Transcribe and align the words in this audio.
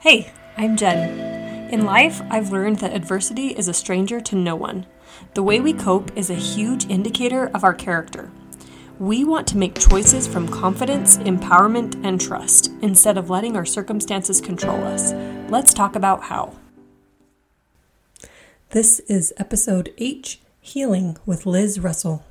Hey, 0.00 0.32
I'm 0.56 0.78
Jen. 0.78 1.68
In 1.70 1.84
life, 1.84 2.22
I've 2.30 2.50
learned 2.50 2.78
that 2.78 2.94
adversity 2.94 3.48
is 3.48 3.68
a 3.68 3.74
stranger 3.74 4.18
to 4.18 4.34
no 4.34 4.56
one. 4.56 4.86
The 5.34 5.42
way 5.42 5.60
we 5.60 5.74
cope 5.74 6.16
is 6.16 6.30
a 6.30 6.34
huge 6.34 6.88
indicator 6.88 7.48
of 7.48 7.64
our 7.64 7.74
character. 7.74 8.30
We 8.98 9.24
want 9.24 9.46
to 9.48 9.58
make 9.58 9.78
choices 9.78 10.26
from 10.26 10.48
confidence, 10.48 11.18
empowerment, 11.18 12.02
and 12.02 12.18
trust 12.18 12.70
instead 12.80 13.18
of 13.18 13.28
letting 13.28 13.58
our 13.58 13.66
circumstances 13.66 14.40
control 14.40 14.82
us. 14.84 15.12
Let's 15.50 15.74
talk 15.74 15.94
about 15.94 16.22
how. 16.22 16.54
This 18.70 19.00
is 19.00 19.34
episode 19.36 19.92
H 19.98 20.40
Healing 20.62 21.18
with 21.26 21.44
Liz 21.44 21.78
Russell. 21.78 22.24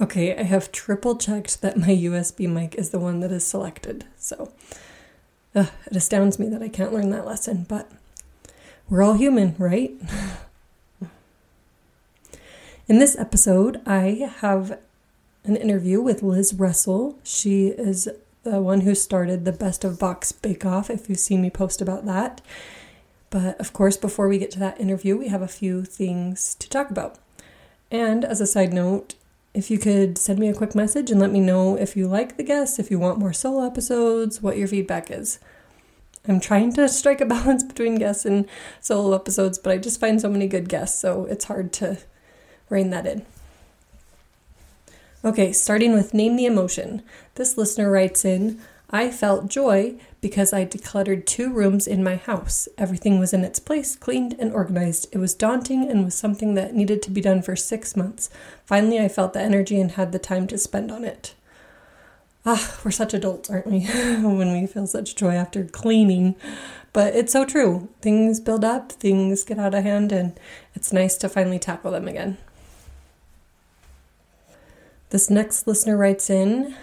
Okay, 0.00 0.36
I 0.36 0.44
have 0.44 0.70
triple 0.70 1.16
checked 1.16 1.62
that 1.62 1.76
my 1.76 1.88
USB 1.88 2.48
mic 2.48 2.76
is 2.76 2.90
the 2.90 3.00
one 3.00 3.18
that 3.18 3.32
is 3.32 3.44
selected. 3.44 4.04
So 4.16 4.52
Ugh, 5.54 5.68
it 5.86 5.96
astounds 5.96 6.38
me 6.38 6.48
that 6.48 6.62
I 6.62 6.68
can't 6.68 6.92
learn 6.92 7.10
that 7.10 7.26
lesson, 7.26 7.66
but 7.68 7.90
we're 8.88 9.02
all 9.02 9.14
human, 9.14 9.54
right? 9.58 9.92
In 12.88 12.98
this 12.98 13.16
episode, 13.18 13.80
I 13.86 14.30
have 14.38 14.78
an 15.44 15.56
interview 15.56 16.00
with 16.00 16.22
Liz 16.22 16.54
Russell. 16.54 17.18
She 17.22 17.68
is 17.68 18.08
the 18.44 18.60
one 18.60 18.80
who 18.80 18.94
started 18.94 19.44
the 19.44 19.52
Best 19.52 19.84
of 19.84 19.98
Box 19.98 20.32
Bake 20.32 20.64
Off, 20.64 20.90
if 20.90 21.08
you've 21.08 21.18
seen 21.18 21.42
me 21.42 21.50
post 21.50 21.80
about 21.80 22.06
that. 22.06 22.40
But 23.30 23.58
of 23.60 23.72
course, 23.72 23.96
before 23.96 24.28
we 24.28 24.38
get 24.38 24.50
to 24.52 24.58
that 24.58 24.80
interview, 24.80 25.16
we 25.16 25.28
have 25.28 25.42
a 25.42 25.48
few 25.48 25.84
things 25.84 26.54
to 26.56 26.68
talk 26.68 26.90
about. 26.90 27.18
And 27.90 28.24
as 28.24 28.40
a 28.40 28.46
side 28.46 28.72
note, 28.72 29.14
if 29.54 29.70
you 29.70 29.78
could 29.78 30.16
send 30.18 30.38
me 30.38 30.48
a 30.48 30.54
quick 30.54 30.74
message 30.74 31.10
and 31.10 31.20
let 31.20 31.30
me 31.30 31.40
know 31.40 31.76
if 31.76 31.96
you 31.96 32.08
like 32.08 32.36
the 32.36 32.42
guests, 32.42 32.78
if 32.78 32.90
you 32.90 32.98
want 32.98 33.18
more 33.18 33.32
solo 33.32 33.66
episodes, 33.66 34.42
what 34.42 34.56
your 34.56 34.68
feedback 34.68 35.10
is. 35.10 35.38
I'm 36.28 36.40
trying 36.40 36.72
to 36.74 36.88
strike 36.88 37.20
a 37.20 37.26
balance 37.36 37.64
between 37.64 37.96
guests 37.96 38.24
and 38.24 38.48
solo 38.80 39.14
episodes, 39.14 39.58
but 39.58 39.72
I 39.72 39.78
just 39.78 40.00
find 40.00 40.20
so 40.20 40.28
many 40.28 40.46
good 40.46 40.68
guests, 40.68 41.00
so 41.00 41.26
it's 41.26 41.46
hard 41.46 41.72
to 41.74 41.98
rein 42.68 42.90
that 42.90 43.06
in. 43.06 43.24
Okay, 45.24 45.52
starting 45.52 45.92
with 45.92 46.14
Name 46.14 46.36
the 46.36 46.46
Emotion. 46.46 47.02
This 47.36 47.56
listener 47.56 47.90
writes 47.90 48.24
in 48.24 48.60
I 48.94 49.10
felt 49.10 49.48
joy 49.48 49.94
because 50.20 50.52
I 50.52 50.66
decluttered 50.66 51.24
two 51.24 51.50
rooms 51.50 51.86
in 51.86 52.04
my 52.04 52.16
house. 52.16 52.68
Everything 52.76 53.18
was 53.18 53.32
in 53.32 53.42
its 53.42 53.58
place, 53.58 53.96
cleaned 53.96 54.36
and 54.38 54.52
organized. 54.52 55.06
It 55.12 55.18
was 55.18 55.34
daunting 55.34 55.88
and 55.88 56.04
was 56.04 56.14
something 56.14 56.54
that 56.54 56.74
needed 56.74 57.00
to 57.02 57.10
be 57.10 57.22
done 57.22 57.40
for 57.40 57.56
six 57.56 57.96
months. 57.96 58.28
Finally, 58.66 59.00
I 59.00 59.08
felt 59.08 59.32
the 59.32 59.40
energy 59.40 59.80
and 59.80 59.92
had 59.92 60.12
the 60.12 60.18
time 60.18 60.46
to 60.48 60.58
spend 60.58 60.92
on 60.92 61.04
it. 61.04 61.34
Ah, 62.44 62.80
we're 62.84 62.90
such 62.90 63.14
adults, 63.14 63.50
aren't 63.50 63.68
we? 63.68 63.80
when 63.86 64.52
we 64.52 64.66
feel 64.66 64.86
such 64.86 65.14
joy 65.14 65.34
after 65.34 65.64
cleaning. 65.64 66.34
But 66.92 67.14
it's 67.14 67.32
so 67.32 67.44
true. 67.44 67.88
Things 68.00 68.40
build 68.40 68.64
up, 68.64 68.92
things 68.92 69.44
get 69.44 69.58
out 69.58 69.74
of 69.74 69.84
hand, 69.84 70.12
and 70.12 70.38
it's 70.74 70.92
nice 70.92 71.16
to 71.18 71.28
finally 71.28 71.58
tackle 71.58 71.92
them 71.92 72.08
again. 72.08 72.38
This 75.10 75.30
next 75.30 75.66
listener 75.66 75.96
writes 75.96 76.30
in 76.30 76.74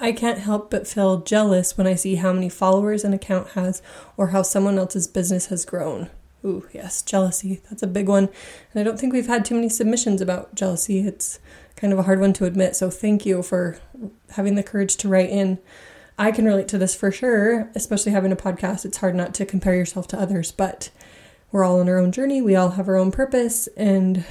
I 0.00 0.12
can't 0.12 0.38
help 0.38 0.70
but 0.70 0.88
feel 0.88 1.20
jealous 1.20 1.78
when 1.78 1.86
I 1.86 1.94
see 1.94 2.16
how 2.16 2.32
many 2.32 2.48
followers 2.48 3.04
an 3.04 3.12
account 3.12 3.50
has 3.50 3.82
or 4.16 4.28
how 4.28 4.42
someone 4.42 4.78
else's 4.78 5.06
business 5.06 5.46
has 5.46 5.64
grown. 5.64 6.10
Ooh, 6.44 6.66
yes, 6.72 7.02
jealousy. 7.02 7.60
That's 7.70 7.82
a 7.82 7.86
big 7.86 8.08
one. 8.08 8.28
And 8.72 8.80
I 8.80 8.82
don't 8.82 8.98
think 8.98 9.12
we've 9.12 9.28
had 9.28 9.44
too 9.44 9.54
many 9.54 9.68
submissions 9.68 10.20
about 10.20 10.54
jealousy. 10.54 11.06
It's 11.06 11.38
kind 11.76 11.92
of 11.92 11.98
a 11.98 12.02
hard 12.02 12.20
one 12.20 12.32
to 12.34 12.46
admit. 12.46 12.74
So 12.74 12.90
thank 12.90 13.24
you 13.24 13.42
for 13.42 13.78
having 14.30 14.54
the 14.54 14.62
courage 14.62 14.96
to 14.96 15.08
write 15.08 15.30
in. 15.30 15.58
I 16.18 16.30
can 16.30 16.44
relate 16.44 16.68
to 16.68 16.78
this 16.78 16.94
for 16.94 17.10
sure, 17.10 17.70
especially 17.74 18.12
having 18.12 18.32
a 18.32 18.36
podcast. 18.36 18.84
It's 18.84 18.98
hard 18.98 19.14
not 19.14 19.34
to 19.34 19.46
compare 19.46 19.74
yourself 19.74 20.06
to 20.08 20.20
others, 20.20 20.52
but 20.52 20.90
we're 21.50 21.64
all 21.64 21.80
on 21.80 21.88
our 21.88 21.98
own 21.98 22.12
journey. 22.12 22.40
We 22.40 22.56
all 22.56 22.70
have 22.70 22.88
our 22.88 22.96
own 22.96 23.10
purpose, 23.10 23.68
and 23.76 24.24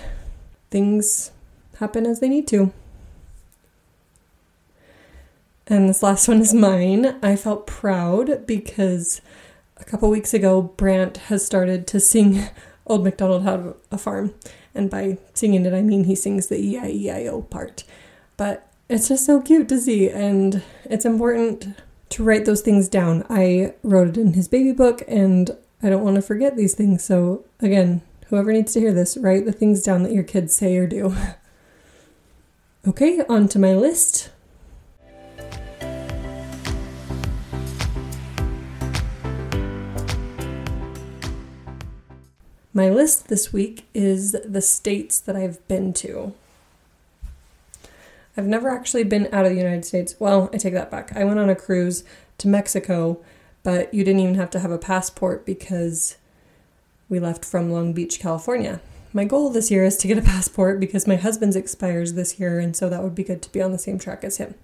things 0.70 1.32
happen 1.78 2.06
as 2.06 2.20
they 2.20 2.30
need 2.30 2.48
to. 2.48 2.72
And 5.68 5.90
this 5.90 6.04
last 6.04 6.28
one 6.30 6.42
is 6.42 6.54
mine. 6.54 7.18
I 7.24 7.36
felt 7.36 7.68
proud 7.68 8.46
because 8.46 9.22
a 9.78 9.84
couple 9.84 10.10
weeks 10.10 10.34
ago, 10.34 10.62
Brant 10.62 11.18
has 11.18 11.46
started 11.46 11.88
to 11.88 12.00
sing 12.00 12.48
Old 12.86 13.04
MacDonald 13.04 13.44
Had 13.44 13.74
a 13.92 13.98
Farm. 13.98 14.34
And 14.74 14.90
by 14.90 15.18
singing 15.34 15.66
it, 15.66 15.74
I 15.74 15.82
mean 15.82 16.06
he 16.06 16.16
sings 16.16 16.48
the 16.48 16.58
E 16.58 16.78
I 16.78 16.90
E 16.90 17.10
I 17.10 17.26
O 17.28 17.42
part. 17.42 17.84
But 18.38 18.71
it's 18.92 19.08
just 19.08 19.26
so 19.26 19.42
cute 19.42 19.70
to 19.70 19.80
see, 19.80 20.10
and 20.10 20.62
it's 20.84 21.06
important 21.06 21.78
to 22.10 22.24
write 22.26 22.44
those 22.44 22.60
things 22.60 22.90
down. 22.90 23.26
I 23.30 23.74
wrote 23.84 24.10
it 24.10 24.18
in 24.18 24.34
his 24.34 24.50
baby 24.50 24.74
book, 24.74 25.02
and 25.08 25.50
I 25.82 25.90
don't 25.90 26.04
want 26.04 26.18
to 26.18 26.22
forget 26.22 26.58
these 26.58 26.76
things. 26.76 27.02
So, 27.02 27.46
again, 27.62 28.02
whoever 28.28 28.52
needs 28.52 28.74
to 28.74 28.82
hear 28.82 28.92
this, 28.92 29.16
write 29.16 29.46
the 29.46 29.54
things 29.54 29.82
down 29.82 30.04
that 30.04 30.12
your 30.12 30.26
kids 30.26 30.54
say 30.54 30.76
or 30.76 30.88
do. 30.88 31.16
okay, 32.88 33.22
on 33.30 33.48
to 33.48 33.60
my 33.60 33.74
list. 33.74 34.30
My 42.74 42.90
list 42.90 43.30
this 43.30 43.54
week 43.54 43.86
is 43.94 44.36
the 44.46 44.62
states 44.62 45.18
that 45.22 45.38
I've 45.38 45.66
been 45.70 45.94
to. 45.94 46.34
I've 48.38 48.48
never 48.48 48.70
actually 48.70 49.04
been 49.04 49.28
out 49.34 49.46
of 49.46 49.52
the 49.52 49.58
United 49.58 49.86
States. 49.86 50.16
Well, 50.20 50.50
I 50.54 50.58
take 50.58 50.74
that 50.74 50.92
back. 50.92 51.16
I 51.16 51.24
went 51.24 51.40
on 51.40 51.50
a 51.50 51.56
cruise 51.56 52.04
to 52.38 52.48
Mexico, 52.48 53.22
but 53.64 53.94
you 53.94 54.04
didn't 54.04 54.22
even 54.22 54.36
have 54.36 54.50
to 54.52 54.60
have 54.60 54.72
a 54.72 54.78
passport 54.78 55.46
because 55.46 56.18
we 57.10 57.20
left 57.20 57.44
from 57.44 57.72
Long 57.72 57.94
Beach, 57.94 58.20
California. 58.20 58.80
My 59.14 59.26
goal 59.26 59.50
this 59.50 59.70
year 59.70 59.84
is 59.84 59.98
to 59.98 60.08
get 60.08 60.18
a 60.18 60.22
passport 60.22 60.80
because 60.80 61.06
my 61.06 61.18
husband's 61.18 61.58
expires 61.58 62.14
this 62.14 62.40
year, 62.40 62.60
and 62.60 62.76
so 62.76 62.90
that 62.90 63.04
would 63.04 63.16
be 63.16 63.24
good 63.24 63.42
to 63.42 63.52
be 63.52 63.62
on 63.62 63.74
the 63.74 63.78
same 63.78 64.00
track 64.00 64.24
as 64.24 64.38
him. 64.38 64.56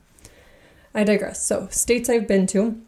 I 0.96 1.04
digress. 1.04 1.46
So, 1.46 1.68
states 1.70 2.10
I've 2.10 2.28
been 2.28 2.48
to 2.48 2.82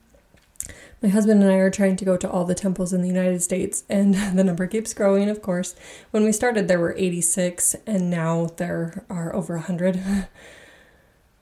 my 1.02 1.10
husband 1.10 1.42
and 1.42 1.52
I 1.52 1.56
are 1.56 1.70
trying 1.70 1.96
to 1.98 2.06
go 2.06 2.18
to 2.18 2.30
all 2.30 2.44
the 2.44 2.56
temples 2.56 2.92
in 2.92 3.02
the 3.02 3.08
United 3.08 3.42
States, 3.42 3.84
and 3.90 4.14
the 4.34 4.44
number 4.44 4.68
keeps 4.68 4.94
growing, 4.94 5.30
of 5.30 5.42
course. 5.42 5.76
When 6.12 6.24
we 6.24 6.32
started, 6.32 6.68
there 6.68 6.80
were 6.80 6.96
86, 6.98 7.76
and 7.86 8.10
now 8.10 8.48
there 8.58 9.04
are 9.10 9.36
over 9.36 9.56
100. 9.56 10.28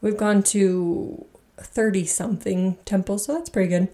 We've 0.08 0.16
gone 0.16 0.42
to 0.44 1.26
30 1.58 2.06
something 2.06 2.78
temples, 2.86 3.26
so 3.26 3.34
that's 3.34 3.50
pretty 3.50 3.68
good. 3.68 3.90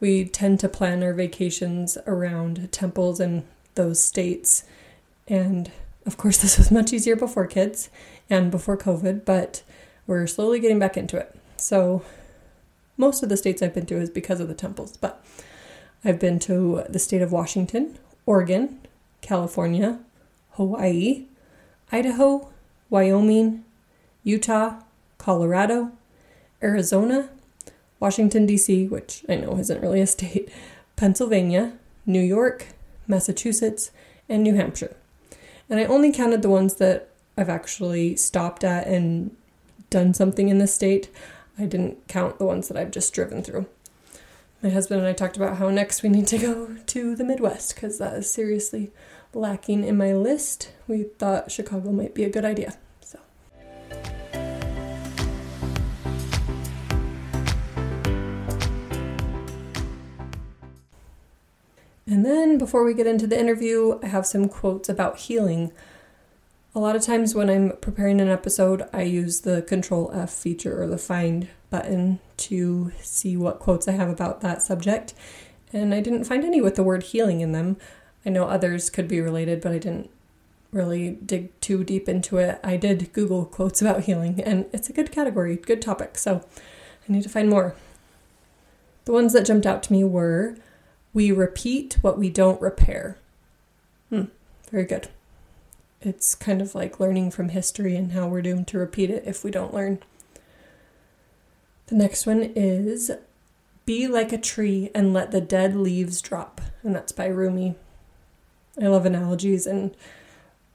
We 0.00 0.24
tend 0.24 0.60
to 0.60 0.68
plan 0.70 1.02
our 1.02 1.12
vacations 1.12 1.98
around 2.06 2.72
temples 2.72 3.20
in 3.20 3.44
those 3.74 4.02
states. 4.02 4.64
And 5.26 5.70
of 6.06 6.16
course, 6.16 6.38
this 6.42 6.56
was 6.56 6.70
much 6.70 6.94
easier 6.94 7.16
before 7.16 7.46
kids 7.46 7.90
and 8.30 8.50
before 8.50 8.78
COVID, 8.78 9.26
but 9.26 9.62
we're 10.06 10.26
slowly 10.26 10.58
getting 10.58 10.78
back 10.78 10.96
into 10.96 11.18
it. 11.18 11.38
So 11.58 12.02
most 12.96 13.22
of 13.22 13.28
the 13.28 13.36
states 13.36 13.60
I've 13.60 13.74
been 13.74 13.84
to 13.84 14.00
is 14.00 14.08
because 14.08 14.40
of 14.40 14.48
the 14.48 14.54
temples, 14.54 14.96
but 14.96 15.22
I've 16.02 16.18
been 16.18 16.38
to 16.38 16.84
the 16.88 16.98
state 16.98 17.20
of 17.20 17.30
Washington, 17.30 17.98
Oregon, 18.24 18.80
California, 19.20 19.98
Hawaii, 20.52 21.26
Idaho, 21.92 22.48
Wyoming, 22.88 23.66
Utah, 24.24 24.80
Colorado, 25.28 25.92
Arizona, 26.62 27.28
Washington, 28.00 28.46
D.C., 28.46 28.88
which 28.88 29.26
I 29.28 29.36
know 29.36 29.58
isn't 29.58 29.82
really 29.82 30.00
a 30.00 30.06
state, 30.06 30.48
Pennsylvania, 30.96 31.74
New 32.06 32.22
York, 32.22 32.68
Massachusetts, 33.06 33.90
and 34.26 34.42
New 34.42 34.54
Hampshire. 34.54 34.96
And 35.68 35.78
I 35.78 35.84
only 35.84 36.14
counted 36.14 36.40
the 36.40 36.48
ones 36.48 36.76
that 36.76 37.10
I've 37.36 37.50
actually 37.50 38.16
stopped 38.16 38.64
at 38.64 38.86
and 38.86 39.36
done 39.90 40.14
something 40.14 40.48
in 40.48 40.56
the 40.56 40.66
state. 40.66 41.10
I 41.58 41.66
didn't 41.66 42.08
count 42.08 42.38
the 42.38 42.46
ones 42.46 42.68
that 42.68 42.78
I've 42.78 42.90
just 42.90 43.12
driven 43.12 43.42
through. 43.42 43.66
My 44.62 44.70
husband 44.70 45.00
and 45.00 45.08
I 45.10 45.12
talked 45.12 45.36
about 45.36 45.58
how 45.58 45.68
next 45.68 46.02
we 46.02 46.08
need 46.08 46.26
to 46.28 46.38
go 46.38 46.76
to 46.86 47.14
the 47.14 47.24
Midwest 47.24 47.74
because 47.74 47.98
that 47.98 48.14
is 48.14 48.30
seriously 48.30 48.92
lacking 49.34 49.84
in 49.84 49.98
my 49.98 50.14
list. 50.14 50.72
We 50.86 51.02
thought 51.02 51.52
Chicago 51.52 51.92
might 51.92 52.14
be 52.14 52.24
a 52.24 52.30
good 52.30 52.46
idea. 52.46 52.78
And 62.08 62.24
then 62.24 62.58
before 62.58 62.84
we 62.84 62.94
get 62.94 63.06
into 63.06 63.26
the 63.26 63.38
interview, 63.38 63.98
I 64.02 64.06
have 64.06 64.26
some 64.26 64.48
quotes 64.48 64.88
about 64.88 65.18
healing 65.18 65.72
a 66.74 66.80
lot 66.80 66.94
of 66.94 67.02
times 67.02 67.34
when 67.34 67.50
I'm 67.50 67.72
preparing 67.80 68.20
an 68.20 68.28
episode, 68.28 68.88
I 68.92 69.02
use 69.02 69.40
the 69.40 69.62
Control 69.62 70.12
F 70.14 70.30
feature 70.30 70.80
or 70.80 70.86
the 70.86 70.96
Find 70.96 71.48
button 71.70 72.20
to 72.36 72.92
see 73.00 73.36
what 73.36 73.58
quotes 73.58 73.88
I 73.88 73.92
have 73.92 74.08
about 74.08 74.42
that 74.42 74.62
subject. 74.62 75.12
And 75.72 75.92
I 75.92 76.00
didn't 76.00 76.24
find 76.24 76.44
any 76.44 76.60
with 76.60 76.76
the 76.76 76.84
word 76.84 77.02
healing 77.02 77.40
in 77.40 77.50
them. 77.50 77.78
I 78.24 78.30
know 78.30 78.44
others 78.44 78.90
could 78.90 79.08
be 79.08 79.20
related, 79.20 79.60
but 79.60 79.72
I 79.72 79.78
didn't 79.78 80.10
really 80.70 81.12
dig 81.12 81.58
too 81.60 81.82
deep 81.82 82.08
into 82.08 82.36
it. 82.36 82.60
I 82.62 82.76
did 82.76 83.12
Google 83.12 83.44
quotes 83.44 83.82
about 83.82 84.04
healing, 84.04 84.40
and 84.42 84.66
it's 84.72 84.88
a 84.88 84.92
good 84.92 85.10
category, 85.10 85.56
good 85.56 85.82
topic. 85.82 86.16
So 86.16 86.44
I 87.08 87.12
need 87.12 87.22
to 87.24 87.28
find 87.28 87.48
more. 87.48 87.74
The 89.04 89.12
ones 89.12 89.32
that 89.32 89.46
jumped 89.46 89.66
out 89.66 89.82
to 89.84 89.92
me 89.92 90.04
were 90.04 90.56
we 91.12 91.32
repeat 91.32 91.98
what 92.02 92.18
we 92.18 92.30
don't 92.30 92.60
repair. 92.60 93.16
Hmm, 94.10 94.24
very 94.70 94.84
good. 94.84 95.08
It's 96.00 96.34
kind 96.34 96.62
of 96.62 96.74
like 96.74 97.00
learning 97.00 97.32
from 97.32 97.48
history 97.48 97.96
and 97.96 98.12
how 98.12 98.28
we're 98.28 98.42
doomed 98.42 98.68
to 98.68 98.78
repeat 98.78 99.10
it 99.10 99.24
if 99.26 99.42
we 99.42 99.50
don't 99.50 99.74
learn. 99.74 99.98
The 101.86 101.96
next 101.96 102.26
one 102.26 102.42
is 102.42 103.10
Be 103.84 104.06
like 104.06 104.32
a 104.32 104.38
tree 104.38 104.90
and 104.94 105.12
let 105.14 105.30
the 105.30 105.40
dead 105.40 105.74
leaves 105.74 106.20
drop. 106.20 106.60
And 106.82 106.94
that's 106.94 107.12
by 107.12 107.26
Rumi. 107.26 107.74
I 108.80 108.86
love 108.86 109.06
analogies 109.06 109.66
and 109.66 109.96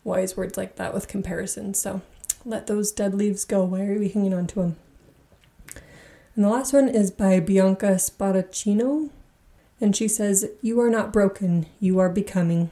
wise 0.04 0.36
words 0.36 0.58
like 0.58 0.76
that 0.76 0.94
with 0.94 1.08
comparisons. 1.08 1.80
So 1.80 2.02
let 2.44 2.68
those 2.68 2.92
dead 2.92 3.14
leaves 3.14 3.46
go. 3.46 3.64
Why 3.64 3.86
are 3.86 4.00
we 4.00 4.10
hanging 4.10 4.34
on 4.34 4.48
to 4.48 4.56
them? 4.56 4.76
And 6.36 6.44
the 6.44 6.50
last 6.50 6.74
one 6.74 6.90
is 6.90 7.12
by 7.12 7.40
Bianca 7.40 7.96
Sparacino. 7.96 9.10
And 9.84 9.94
she 9.94 10.08
says, 10.08 10.50
You 10.62 10.80
are 10.80 10.90
not 10.90 11.12
broken, 11.12 11.66
you 11.82 12.00
are 12.00 12.08
becoming. 12.08 12.72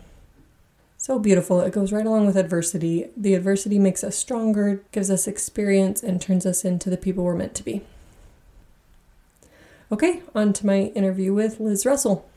So 0.96 1.20
beautiful. 1.20 1.60
It 1.60 1.74
goes 1.74 1.92
right 1.92 2.06
along 2.06 2.26
with 2.26 2.38
adversity. 2.38 3.10
The 3.18 3.34
adversity 3.34 3.80
makes 3.80 4.02
us 4.02 4.16
stronger, 4.16 4.82
gives 4.94 5.12
us 5.12 5.28
experience, 5.28 6.02
and 6.02 6.22
turns 6.22 6.46
us 6.46 6.64
into 6.64 6.90
the 6.90 6.96
people 6.96 7.26
we're 7.26 7.36
meant 7.36 7.54
to 7.56 7.64
be. 7.64 7.82
Okay, 9.92 10.22
on 10.34 10.54
to 10.54 10.66
my 10.66 10.84
interview 10.96 11.34
with 11.34 11.60
Liz 11.60 11.86
Russell. 11.86 12.30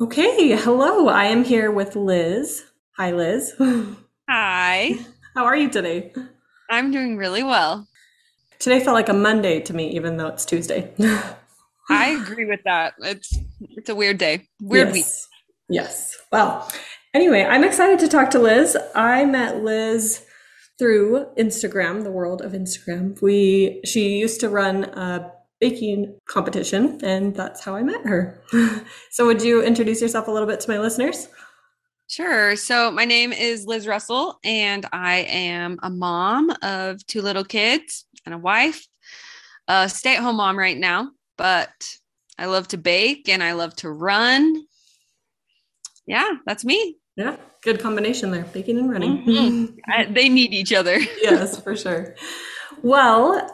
Okay, 0.00 0.56
hello. 0.56 1.06
I 1.06 1.26
am 1.26 1.44
here 1.44 1.70
with 1.70 1.94
Liz. 1.94 2.64
Hi, 2.96 3.12
Liz. 3.12 3.52
Hi. 4.28 4.98
How 5.36 5.44
are 5.44 5.56
you 5.56 5.70
today? 5.70 6.12
I'm 6.68 6.90
doing 6.90 7.16
really 7.16 7.44
well. 7.44 7.86
Today 8.58 8.80
felt 8.80 8.94
like 8.94 9.08
a 9.08 9.14
Monday 9.14 9.60
to 9.60 9.72
me, 9.72 9.94
even 9.94 10.16
though 10.16 10.26
it's 10.26 10.44
Tuesday. 10.44 10.92
I 11.88 12.10
agree 12.10 12.44
with 12.44 12.60
that. 12.64 12.94
It's 12.98 13.38
it's 13.60 13.88
a 13.88 13.94
weird 13.94 14.18
day, 14.18 14.48
weird 14.60 14.88
yes. 14.88 14.94
week. 14.94 15.06
Yes. 15.68 16.16
Well, 16.30 16.70
anyway, 17.14 17.44
I'm 17.44 17.64
excited 17.64 17.98
to 18.00 18.08
talk 18.08 18.30
to 18.30 18.38
Liz. 18.38 18.76
I 18.94 19.24
met 19.24 19.62
Liz 19.62 20.24
through 20.78 21.26
Instagram, 21.38 22.02
the 22.02 22.10
world 22.10 22.42
of 22.42 22.52
Instagram. 22.52 23.20
We 23.22 23.80
she 23.84 24.18
used 24.18 24.40
to 24.40 24.48
run 24.48 24.84
a 24.84 25.32
baking 25.60 26.18
competition, 26.28 27.00
and 27.02 27.34
that's 27.34 27.64
how 27.64 27.74
I 27.74 27.82
met 27.82 28.04
her. 28.04 28.42
so, 29.10 29.26
would 29.26 29.42
you 29.42 29.62
introduce 29.62 30.00
yourself 30.00 30.28
a 30.28 30.30
little 30.30 30.48
bit 30.48 30.60
to 30.60 30.70
my 30.70 30.78
listeners? 30.78 31.28
Sure. 32.08 32.54
So 32.54 32.92
my 32.92 33.04
name 33.04 33.32
is 33.32 33.66
Liz 33.66 33.88
Russell, 33.88 34.38
and 34.44 34.86
I 34.92 35.26
am 35.28 35.78
a 35.82 35.90
mom 35.90 36.50
of 36.62 37.04
two 37.06 37.20
little 37.20 37.44
kids 37.44 38.04
and 38.24 38.32
a 38.32 38.38
wife, 38.38 38.86
a 39.66 39.88
stay 39.88 40.14
at 40.14 40.22
home 40.22 40.36
mom 40.36 40.56
right 40.56 40.76
now, 40.78 41.10
but 41.36 41.98
I 42.38 42.46
love 42.46 42.68
to 42.68 42.78
bake 42.78 43.28
and 43.28 43.42
I 43.42 43.52
love 43.52 43.74
to 43.76 43.90
run. 43.90 44.64
Yeah, 46.06 46.30
that's 46.46 46.64
me. 46.64 46.98
Yeah, 47.16 47.36
good 47.62 47.80
combination 47.80 48.30
there 48.30 48.44
baking 48.44 48.78
and 48.78 48.90
running. 48.90 49.24
Mm-hmm. 49.24 49.74
I, 49.90 50.04
they 50.04 50.28
need 50.28 50.52
each 50.52 50.72
other. 50.72 50.98
yes, 51.22 51.60
for 51.60 51.76
sure. 51.76 52.14
Well, 52.82 53.50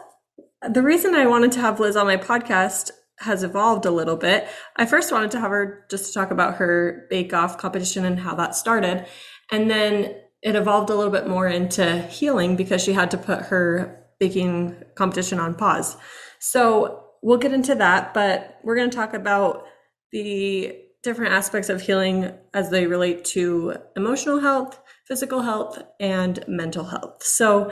the 0.69 0.81
reason 0.81 1.15
I 1.15 1.27
wanted 1.27 1.51
to 1.53 1.59
have 1.59 1.79
Liz 1.79 1.95
on 1.95 2.05
my 2.05 2.17
podcast 2.17 2.91
has 3.19 3.43
evolved 3.43 3.85
a 3.85 3.91
little 3.91 4.17
bit. 4.17 4.47
I 4.75 4.85
first 4.85 5.11
wanted 5.11 5.31
to 5.31 5.39
have 5.39 5.51
her 5.51 5.85
just 5.89 6.07
to 6.07 6.13
talk 6.13 6.31
about 6.31 6.55
her 6.55 7.07
bake 7.09 7.33
off 7.33 7.57
competition 7.57 8.05
and 8.05 8.19
how 8.19 8.35
that 8.35 8.55
started. 8.55 9.05
And 9.51 9.69
then 9.69 10.15
it 10.41 10.55
evolved 10.55 10.89
a 10.89 10.95
little 10.95 11.11
bit 11.11 11.27
more 11.27 11.47
into 11.47 12.01
healing 12.03 12.55
because 12.55 12.83
she 12.83 12.91
had 12.91 13.11
to 13.11 13.17
put 13.17 13.43
her 13.43 14.05
baking 14.19 14.75
competition 14.95 15.39
on 15.39 15.55
pause. 15.55 15.95
So 16.39 17.02
we'll 17.23 17.37
get 17.37 17.53
into 17.53 17.73
that, 17.75 18.13
but 18.13 18.59
we're 18.63 18.75
going 18.75 18.89
to 18.89 18.95
talk 18.95 19.13
about 19.13 19.65
the 20.11 20.77
different 21.01 21.33
aspects 21.33 21.69
of 21.69 21.81
healing 21.81 22.31
as 22.53 22.69
they 22.69 22.85
relate 22.85 23.25
to 23.25 23.75
emotional 23.95 24.39
health, 24.39 24.79
physical 25.07 25.41
health, 25.41 25.81
and 25.99 26.43
mental 26.47 26.83
health. 26.83 27.23
So 27.23 27.71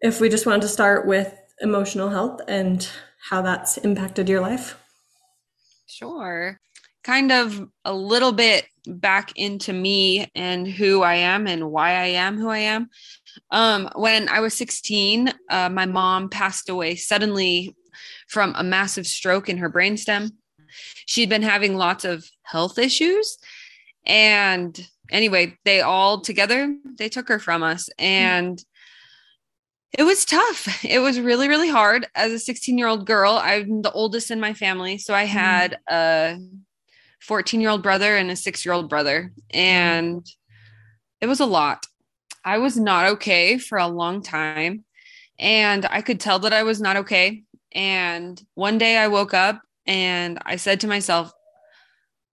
if 0.00 0.20
we 0.20 0.28
just 0.28 0.46
wanted 0.46 0.62
to 0.62 0.68
start 0.68 1.06
with 1.06 1.34
emotional 1.60 2.10
health 2.10 2.40
and 2.46 2.88
how 3.28 3.42
that's 3.42 3.78
impacted 3.78 4.28
your 4.28 4.40
life? 4.40 4.78
Sure. 5.86 6.60
Kind 7.02 7.32
of 7.32 7.68
a 7.84 7.94
little 7.94 8.32
bit 8.32 8.66
back 8.86 9.32
into 9.36 9.72
me 9.72 10.30
and 10.34 10.66
who 10.66 11.02
I 11.02 11.16
am 11.16 11.46
and 11.46 11.70
why 11.70 11.90
I 11.92 12.06
am 12.06 12.38
who 12.38 12.48
I 12.48 12.58
am. 12.58 12.88
Um, 13.50 13.88
when 13.94 14.28
I 14.28 14.40
was 14.40 14.54
16, 14.54 15.32
uh, 15.50 15.68
my 15.70 15.86
mom 15.86 16.28
passed 16.28 16.68
away 16.68 16.96
suddenly 16.96 17.74
from 18.28 18.54
a 18.56 18.62
massive 18.62 19.06
stroke 19.06 19.48
in 19.48 19.58
her 19.58 19.70
brainstem. 19.70 20.30
She'd 21.06 21.28
been 21.28 21.42
having 21.42 21.76
lots 21.76 22.04
of 22.04 22.28
health 22.42 22.78
issues. 22.78 23.38
And 24.06 24.78
anyway, 25.10 25.56
they 25.64 25.80
all 25.80 26.20
together, 26.20 26.74
they 26.98 27.08
took 27.08 27.28
her 27.28 27.38
from 27.38 27.62
us. 27.62 27.88
And 27.98 28.62
it 29.96 30.02
was 30.02 30.24
tough. 30.24 30.84
It 30.84 30.98
was 30.98 31.20
really, 31.20 31.48
really 31.48 31.70
hard. 31.70 32.06
As 32.14 32.32
a 32.32 32.38
16 32.38 32.76
year 32.76 32.88
old 32.88 33.06
girl, 33.06 33.38
I'm 33.40 33.82
the 33.82 33.92
oldest 33.92 34.30
in 34.30 34.40
my 34.40 34.54
family. 34.54 34.98
So 34.98 35.14
I 35.14 35.24
mm-hmm. 35.24 35.32
had 35.32 35.78
a 35.88 36.38
14 37.20 37.60
year 37.60 37.70
old 37.70 37.82
brother 37.82 38.16
and 38.16 38.30
a 38.30 38.36
six 38.36 38.64
year 38.64 38.74
old 38.74 38.88
brother. 38.88 39.32
And 39.50 40.26
it 41.20 41.26
was 41.26 41.40
a 41.40 41.46
lot. 41.46 41.86
I 42.44 42.58
was 42.58 42.76
not 42.76 43.06
okay 43.12 43.56
for 43.56 43.78
a 43.78 43.86
long 43.86 44.22
time. 44.22 44.84
And 45.38 45.86
I 45.86 46.02
could 46.02 46.20
tell 46.20 46.40
that 46.40 46.52
I 46.52 46.62
was 46.64 46.80
not 46.80 46.96
okay. 46.98 47.44
And 47.74 48.40
one 48.54 48.78
day 48.78 48.96
I 48.96 49.08
woke 49.08 49.34
up 49.34 49.60
and 49.86 50.38
I 50.44 50.56
said 50.56 50.80
to 50.80 50.86
myself, 50.86 51.32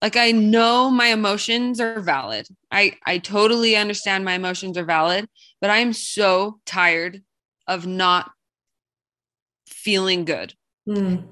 like 0.00 0.16
I 0.16 0.32
know 0.32 0.90
my 0.90 1.06
emotions 1.06 1.80
are 1.80 2.00
valid. 2.00 2.46
I 2.70 2.94
I 3.06 3.18
totally 3.18 3.76
understand 3.76 4.24
my 4.24 4.34
emotions 4.34 4.76
are 4.76 4.84
valid, 4.84 5.28
but 5.60 5.70
I 5.70 5.78
am 5.78 5.92
so 5.92 6.58
tired 6.66 7.22
of 7.68 7.86
not 7.86 8.30
feeling 9.66 10.24
good. 10.24 10.54
Mm. 10.88 11.24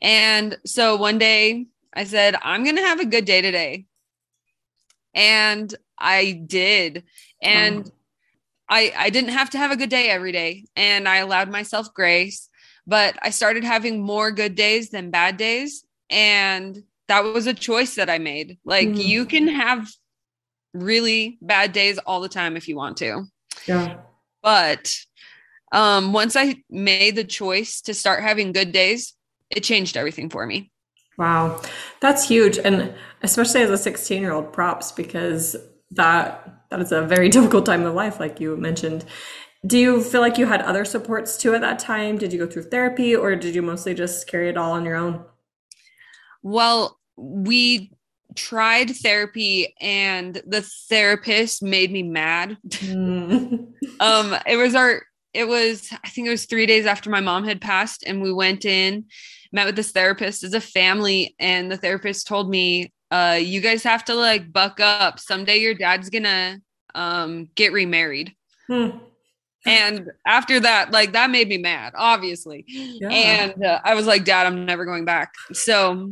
And 0.00 0.56
so 0.64 0.96
one 0.96 1.18
day 1.18 1.66
I 1.92 2.04
said, 2.04 2.36
I'm 2.42 2.64
going 2.64 2.76
to 2.76 2.82
have 2.82 3.00
a 3.00 3.06
good 3.06 3.24
day 3.24 3.40
today. 3.40 3.86
And 5.14 5.74
I 5.98 6.32
did. 6.46 7.04
And 7.42 7.86
oh. 7.86 7.92
I, 8.68 8.92
I 8.96 9.10
didn't 9.10 9.30
have 9.30 9.50
to 9.50 9.58
have 9.58 9.70
a 9.70 9.76
good 9.76 9.90
day 9.90 10.08
every 10.10 10.32
day. 10.32 10.66
And 10.76 11.08
I 11.08 11.16
allowed 11.16 11.50
myself 11.50 11.92
grace, 11.92 12.47
but 12.88 13.18
I 13.20 13.30
started 13.30 13.64
having 13.64 14.00
more 14.00 14.32
good 14.32 14.54
days 14.54 14.88
than 14.88 15.10
bad 15.10 15.36
days. 15.36 15.84
And 16.08 16.82
that 17.06 17.20
was 17.20 17.46
a 17.46 17.52
choice 17.52 17.96
that 17.96 18.08
I 18.08 18.16
made. 18.18 18.58
Like 18.64 18.88
mm. 18.88 19.04
you 19.04 19.26
can 19.26 19.46
have 19.46 19.86
really 20.72 21.36
bad 21.42 21.72
days 21.72 21.98
all 21.98 22.22
the 22.22 22.30
time 22.30 22.56
if 22.56 22.66
you 22.66 22.76
want 22.76 22.96
to. 22.98 23.24
Yeah. 23.66 23.98
But 24.42 24.96
um, 25.70 26.14
once 26.14 26.34
I 26.34 26.56
made 26.70 27.14
the 27.14 27.24
choice 27.24 27.82
to 27.82 27.92
start 27.92 28.22
having 28.22 28.52
good 28.52 28.72
days, 28.72 29.14
it 29.50 29.64
changed 29.64 29.98
everything 29.98 30.30
for 30.30 30.46
me. 30.46 30.72
Wow. 31.18 31.60
That's 32.00 32.26
huge. 32.26 32.56
And 32.56 32.94
especially 33.22 33.62
as 33.62 33.70
a 33.70 33.76
16 33.76 34.22
year 34.22 34.32
old 34.32 34.50
props, 34.54 34.92
because 34.92 35.56
that 35.90 36.54
that 36.70 36.80
is 36.80 36.92
a 36.92 37.02
very 37.02 37.28
difficult 37.36 37.66
time 37.66 37.84
of 37.84 37.94
life, 37.94 38.18
like 38.18 38.40
you 38.40 38.56
mentioned. 38.56 39.04
Do 39.66 39.78
you 39.78 40.02
feel 40.02 40.20
like 40.20 40.38
you 40.38 40.46
had 40.46 40.62
other 40.62 40.84
supports 40.84 41.36
too 41.36 41.54
at 41.54 41.60
that 41.62 41.78
time? 41.78 42.16
Did 42.16 42.32
you 42.32 42.38
go 42.38 42.46
through 42.46 42.64
therapy 42.64 43.14
or 43.14 43.34
did 43.34 43.54
you 43.54 43.62
mostly 43.62 43.94
just 43.94 44.28
carry 44.28 44.48
it 44.48 44.56
all 44.56 44.72
on 44.72 44.84
your 44.84 44.94
own? 44.94 45.24
Well, 46.42 46.98
we 47.16 47.90
tried 48.36 48.90
therapy 48.90 49.74
and 49.80 50.40
the 50.46 50.62
therapist 50.88 51.62
made 51.62 51.90
me 51.90 52.02
mad. 52.02 52.56
Mm. 52.68 53.72
um 54.00 54.36
it 54.46 54.56
was 54.56 54.74
our 54.74 55.02
it 55.34 55.46
was 55.46 55.92
i 56.04 56.08
think 56.08 56.26
it 56.26 56.30
was 56.30 56.46
three 56.46 56.66
days 56.66 56.86
after 56.86 57.10
my 57.10 57.20
mom 57.20 57.44
had 57.44 57.60
passed 57.60 58.04
and 58.06 58.22
we 58.22 58.32
went 58.32 58.64
in 58.64 59.04
met 59.52 59.66
with 59.66 59.76
this 59.76 59.92
therapist 59.92 60.42
as 60.44 60.54
a 60.54 60.60
family 60.60 61.34
and 61.38 61.70
the 61.70 61.76
therapist 61.76 62.26
told 62.26 62.48
me 62.48 62.92
uh 63.10 63.38
you 63.40 63.60
guys 63.60 63.82
have 63.82 64.04
to 64.04 64.14
like 64.14 64.52
buck 64.52 64.80
up 64.80 65.18
someday 65.18 65.58
your 65.58 65.74
dad's 65.74 66.10
gonna 66.10 66.58
um 66.94 67.48
get 67.54 67.72
remarried 67.72 68.34
hmm. 68.66 68.90
And 69.68 70.10
after 70.26 70.60
that 70.60 70.90
like 70.90 71.12
that 71.12 71.30
made 71.30 71.48
me 71.48 71.58
mad 71.58 71.92
obviously 71.96 72.64
yeah. 72.66 73.08
and 73.08 73.64
uh, 73.64 73.80
i 73.84 73.94
was 73.94 74.06
like 74.06 74.24
dad 74.24 74.46
i'm 74.46 74.64
never 74.64 74.84
going 74.84 75.04
back 75.04 75.32
so 75.52 76.10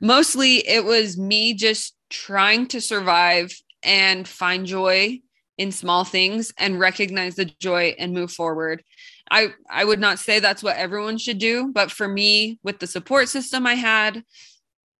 mostly 0.00 0.66
it 0.68 0.84
was 0.84 1.18
me 1.18 1.54
just 1.54 1.94
trying 2.10 2.66
to 2.66 2.80
survive 2.80 3.52
and 3.82 4.28
find 4.28 4.66
joy 4.66 5.20
in 5.58 5.72
small 5.72 6.04
things 6.04 6.52
and 6.58 6.78
recognize 6.78 7.34
the 7.36 7.44
joy 7.44 7.94
and 7.98 8.12
move 8.12 8.30
forward. 8.30 8.82
I 9.30 9.48
I 9.70 9.84
would 9.84 10.00
not 10.00 10.18
say 10.18 10.40
that's 10.40 10.62
what 10.62 10.76
everyone 10.76 11.18
should 11.18 11.38
do, 11.38 11.70
but 11.72 11.90
for 11.90 12.08
me 12.08 12.58
with 12.62 12.78
the 12.78 12.86
support 12.86 13.28
system 13.28 13.66
I 13.66 13.74
had, 13.74 14.24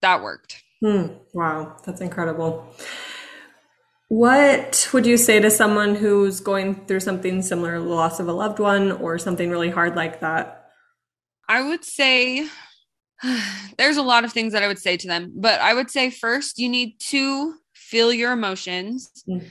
that 0.00 0.22
worked. 0.22 0.62
Hmm. 0.80 1.08
Wow, 1.32 1.76
that's 1.84 2.00
incredible. 2.00 2.74
What 4.12 4.90
would 4.92 5.06
you 5.06 5.16
say 5.16 5.40
to 5.40 5.50
someone 5.50 5.94
who's 5.94 6.38
going 6.38 6.84
through 6.84 7.00
something 7.00 7.40
similar, 7.40 7.78
the 7.78 7.86
loss 7.86 8.20
of 8.20 8.28
a 8.28 8.32
loved 8.34 8.58
one 8.58 8.92
or 8.92 9.18
something 9.18 9.48
really 9.48 9.70
hard 9.70 9.96
like 9.96 10.20
that? 10.20 10.66
I 11.48 11.66
would 11.66 11.82
say 11.82 12.46
there's 13.78 13.96
a 13.96 14.02
lot 14.02 14.24
of 14.26 14.30
things 14.34 14.52
that 14.52 14.62
I 14.62 14.66
would 14.66 14.78
say 14.78 14.98
to 14.98 15.08
them, 15.08 15.32
but 15.34 15.62
I 15.62 15.72
would 15.72 15.90
say 15.90 16.10
first, 16.10 16.58
you 16.58 16.68
need 16.68 17.00
to 17.08 17.54
feel 17.72 18.12
your 18.12 18.32
emotions. 18.32 19.24
Mm. 19.26 19.46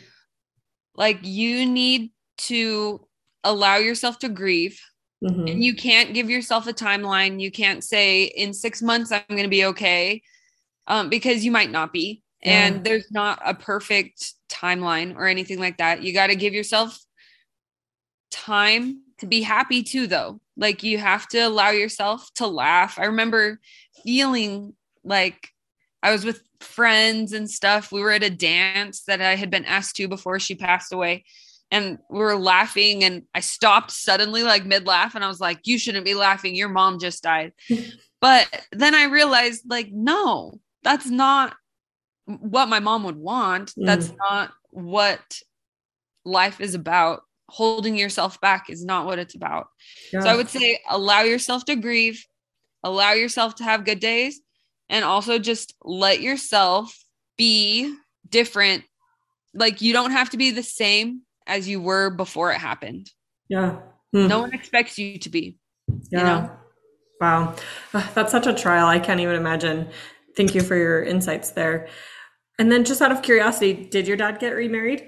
Like 0.93 1.17
you 1.23 1.65
need 1.65 2.11
to 2.49 3.07
allow 3.43 3.77
yourself 3.77 4.19
to 4.19 4.29
grieve. 4.29 4.79
Mm-hmm. 5.23 5.47
And 5.47 5.63
you 5.63 5.73
can't 5.73 6.13
give 6.13 6.29
yourself 6.29 6.67
a 6.67 6.73
timeline. 6.73 7.41
You 7.41 7.49
can't 7.49 7.83
say 7.83 8.25
in 8.25 8.53
six 8.53 8.83
months 8.83 9.11
I'm 9.11 9.23
going 9.27 9.41
to 9.41 9.49
be 9.49 9.65
okay, 9.65 10.21
um, 10.85 11.09
because 11.09 11.43
you 11.43 11.49
might 11.49 11.71
not 11.71 11.91
be. 11.91 12.21
Yeah. 12.43 12.67
And 12.67 12.83
there's 12.83 13.11
not 13.11 13.39
a 13.43 13.55
perfect 13.55 14.33
timeline 14.51 15.15
or 15.15 15.27
anything 15.27 15.59
like 15.59 15.77
that. 15.77 16.03
You 16.03 16.13
got 16.13 16.27
to 16.27 16.35
give 16.35 16.53
yourself 16.53 16.99
time 18.29 19.01
to 19.19 19.25
be 19.25 19.41
happy 19.41 19.83
too, 19.83 20.07
though. 20.07 20.39
Like 20.57 20.83
you 20.83 20.97
have 20.97 21.27
to 21.29 21.39
allow 21.39 21.69
yourself 21.69 22.29
to 22.35 22.47
laugh. 22.47 22.99
I 22.99 23.05
remember 23.05 23.59
feeling 24.03 24.73
like 25.03 25.49
I 26.03 26.11
was 26.11 26.25
with 26.25 26.43
friends 26.59 27.33
and 27.33 27.49
stuff. 27.49 27.91
We 27.91 28.01
were 28.01 28.11
at 28.11 28.23
a 28.23 28.29
dance 28.29 29.03
that 29.03 29.21
I 29.21 29.35
had 29.35 29.49
been 29.49 29.65
asked 29.65 29.95
to 29.97 30.07
before 30.07 30.39
she 30.39 30.55
passed 30.55 30.93
away 30.93 31.23
and 31.71 31.97
we 32.09 32.19
were 32.19 32.35
laughing 32.35 33.03
and 33.03 33.23
I 33.33 33.39
stopped 33.39 33.91
suddenly 33.91 34.43
like 34.43 34.65
mid 34.65 34.85
laugh 34.85 35.15
and 35.15 35.23
I 35.23 35.27
was 35.27 35.39
like 35.39 35.65
you 35.65 35.79
shouldn't 35.79 36.05
be 36.05 36.13
laughing 36.13 36.53
your 36.53 36.69
mom 36.69 36.99
just 36.99 37.23
died. 37.23 37.53
but 38.21 38.47
then 38.71 38.93
I 38.93 39.05
realized 39.05 39.63
like 39.67 39.89
no, 39.91 40.59
that's 40.83 41.09
not 41.09 41.55
what 42.25 42.69
my 42.69 42.79
mom 42.79 43.03
would 43.03 43.17
want. 43.17 43.71
Mm. 43.71 43.85
That's 43.85 44.11
not 44.29 44.51
what 44.69 45.39
life 46.25 46.61
is 46.61 46.75
about. 46.75 47.23
Holding 47.49 47.97
yourself 47.97 48.39
back 48.39 48.69
is 48.69 48.85
not 48.85 49.05
what 49.05 49.19
it's 49.19 49.35
about. 49.35 49.67
Yeah. 50.13 50.21
So 50.21 50.29
I 50.29 50.35
would 50.37 50.49
say 50.49 50.79
allow 50.89 51.21
yourself 51.21 51.65
to 51.65 51.75
grieve, 51.75 52.23
allow 52.83 53.11
yourself 53.11 53.55
to 53.55 53.63
have 53.65 53.83
good 53.83 53.99
days, 53.99 54.39
and 54.89 55.03
also 55.03 55.37
just 55.37 55.75
let 55.83 56.21
yourself 56.21 56.97
be 57.37 57.93
different. 58.29 58.85
Like 59.53 59.81
you 59.81 59.91
don't 59.91 60.11
have 60.11 60.29
to 60.29 60.37
be 60.37 60.51
the 60.51 60.63
same 60.63 61.23
as 61.45 61.67
you 61.67 61.81
were 61.81 62.09
before 62.09 62.51
it 62.51 62.57
happened. 62.57 63.09
Yeah. 63.49 63.79
Hmm. 64.13 64.27
No 64.27 64.39
one 64.39 64.53
expects 64.53 64.97
you 64.97 65.19
to 65.19 65.29
be. 65.29 65.57
Yeah. 66.09 66.19
You 66.19 66.23
know? 66.23 66.51
Wow. 67.19 67.55
That's 68.15 68.31
such 68.31 68.47
a 68.47 68.53
trial. 68.53 68.87
I 68.87 68.99
can't 68.99 69.19
even 69.19 69.35
imagine. 69.35 69.89
Thank 70.35 70.55
you 70.55 70.61
for 70.61 70.75
your 70.75 71.03
insights 71.03 71.51
there. 71.51 71.87
And 72.57 72.71
then 72.71 72.83
just 72.85 73.01
out 73.01 73.11
of 73.11 73.21
curiosity, 73.21 73.73
did 73.73 74.07
your 74.07 74.17
dad 74.17 74.39
get 74.39 74.51
remarried? 74.51 75.07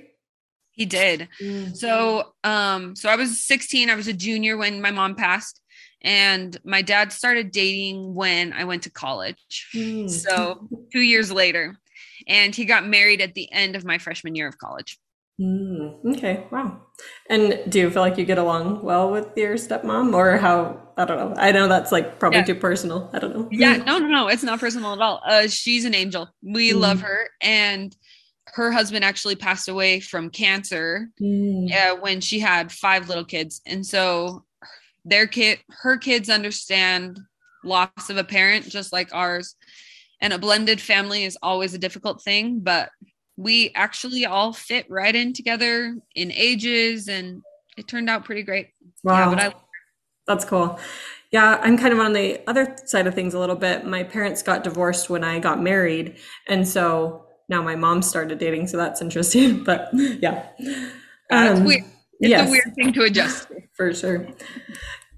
He 0.71 0.85
did. 0.85 1.29
Mm-hmm. 1.41 1.73
So 1.73 2.33
um 2.43 2.95
so 2.95 3.09
I 3.09 3.15
was 3.15 3.43
16, 3.45 3.89
I 3.89 3.95
was 3.95 4.07
a 4.07 4.13
junior 4.13 4.57
when 4.57 4.81
my 4.81 4.91
mom 4.91 5.15
passed 5.15 5.61
and 6.01 6.57
my 6.65 6.81
dad 6.81 7.13
started 7.13 7.51
dating 7.51 8.15
when 8.15 8.53
I 8.53 8.63
went 8.63 8.83
to 8.83 8.91
college. 8.91 9.69
Mm. 9.73 10.09
So 10.09 10.67
2 10.91 10.99
years 10.99 11.31
later 11.31 11.77
and 12.27 12.55
he 12.55 12.65
got 12.65 12.87
married 12.87 13.21
at 13.21 13.35
the 13.35 13.51
end 13.51 13.75
of 13.75 13.85
my 13.85 13.97
freshman 13.97 14.35
year 14.35 14.47
of 14.47 14.57
college. 14.57 14.97
Mm, 15.41 16.15
okay, 16.15 16.45
wow. 16.51 16.79
And 17.29 17.63
do 17.67 17.79
you 17.79 17.89
feel 17.89 18.03
like 18.03 18.17
you 18.17 18.25
get 18.25 18.37
along 18.37 18.83
well 18.83 19.09
with 19.09 19.29
your 19.35 19.55
stepmom, 19.55 20.13
or 20.13 20.37
how? 20.37 20.79
I 20.95 21.05
don't 21.05 21.17
know. 21.17 21.41
I 21.41 21.51
know 21.51 21.67
that's 21.67 21.91
like 21.91 22.19
probably 22.19 22.39
yeah. 22.39 22.45
too 22.45 22.55
personal. 22.55 23.09
I 23.13 23.19
don't 23.19 23.35
know. 23.35 23.47
Yeah, 23.51 23.77
no, 23.77 23.97
no, 23.97 24.07
no. 24.07 24.27
It's 24.27 24.43
not 24.43 24.59
personal 24.59 24.93
at 24.93 25.01
all. 25.01 25.21
Uh, 25.25 25.47
she's 25.47 25.85
an 25.85 25.95
angel. 25.95 26.29
We 26.43 26.71
mm. 26.71 26.79
love 26.79 27.01
her, 27.01 27.29
and 27.41 27.95
her 28.45 28.71
husband 28.71 29.03
actually 29.03 29.35
passed 29.35 29.67
away 29.67 29.99
from 29.99 30.29
cancer 30.29 31.09
mm. 31.19 31.71
uh, 31.71 31.95
when 31.95 32.21
she 32.21 32.39
had 32.39 32.71
five 32.71 33.07
little 33.07 33.25
kids, 33.25 33.61
and 33.65 33.83
so 33.83 34.45
their 35.03 35.25
kid, 35.25 35.59
her 35.69 35.97
kids, 35.97 36.29
understand 36.29 37.19
loss 37.63 38.09
of 38.09 38.17
a 38.17 38.23
parent 38.23 38.69
just 38.69 38.93
like 38.93 39.09
ours. 39.13 39.55
And 40.21 40.31
a 40.31 40.39
blended 40.39 40.79
family 40.79 41.25
is 41.25 41.37
always 41.41 41.73
a 41.73 41.77
difficult 41.79 42.21
thing, 42.21 42.59
but 42.59 42.89
we 43.37 43.71
actually 43.75 44.25
all 44.25 44.53
fit 44.53 44.85
right 44.89 45.15
in 45.15 45.33
together 45.33 45.95
in 46.15 46.31
ages 46.31 47.07
and 47.07 47.41
it 47.77 47.87
turned 47.87 48.09
out 48.09 48.25
pretty 48.25 48.43
great. 48.43 48.69
Wow. 49.03 49.29
Yeah, 49.31 49.35
but 49.35 49.43
I 49.43 49.53
that's 50.27 50.45
cool. 50.45 50.79
Yeah, 51.31 51.59
I'm 51.61 51.77
kind 51.77 51.93
of 51.93 51.99
on 51.99 52.13
the 52.13 52.41
other 52.47 52.75
side 52.85 53.07
of 53.07 53.15
things 53.15 53.33
a 53.33 53.39
little 53.39 53.55
bit. 53.55 53.85
My 53.85 54.03
parents 54.03 54.43
got 54.43 54.63
divorced 54.63 55.09
when 55.09 55.23
I 55.23 55.39
got 55.39 55.61
married. 55.61 56.17
And 56.47 56.67
so 56.67 57.25
now 57.49 57.61
my 57.61 57.75
mom 57.75 58.01
started 58.01 58.37
dating. 58.37 58.67
So 58.67 58.77
that's 58.77 59.01
interesting. 59.01 59.63
But 59.65 59.89
yeah. 59.93 60.47
That's 61.29 61.59
um, 61.59 61.65
weird. 61.65 61.83
It's 62.19 62.29
yes, 62.29 62.47
a 62.47 62.51
weird 62.51 62.75
thing 62.75 62.93
to 62.93 63.03
adjust 63.03 63.47
to. 63.47 63.55
For 63.73 63.93
sure. 63.93 64.27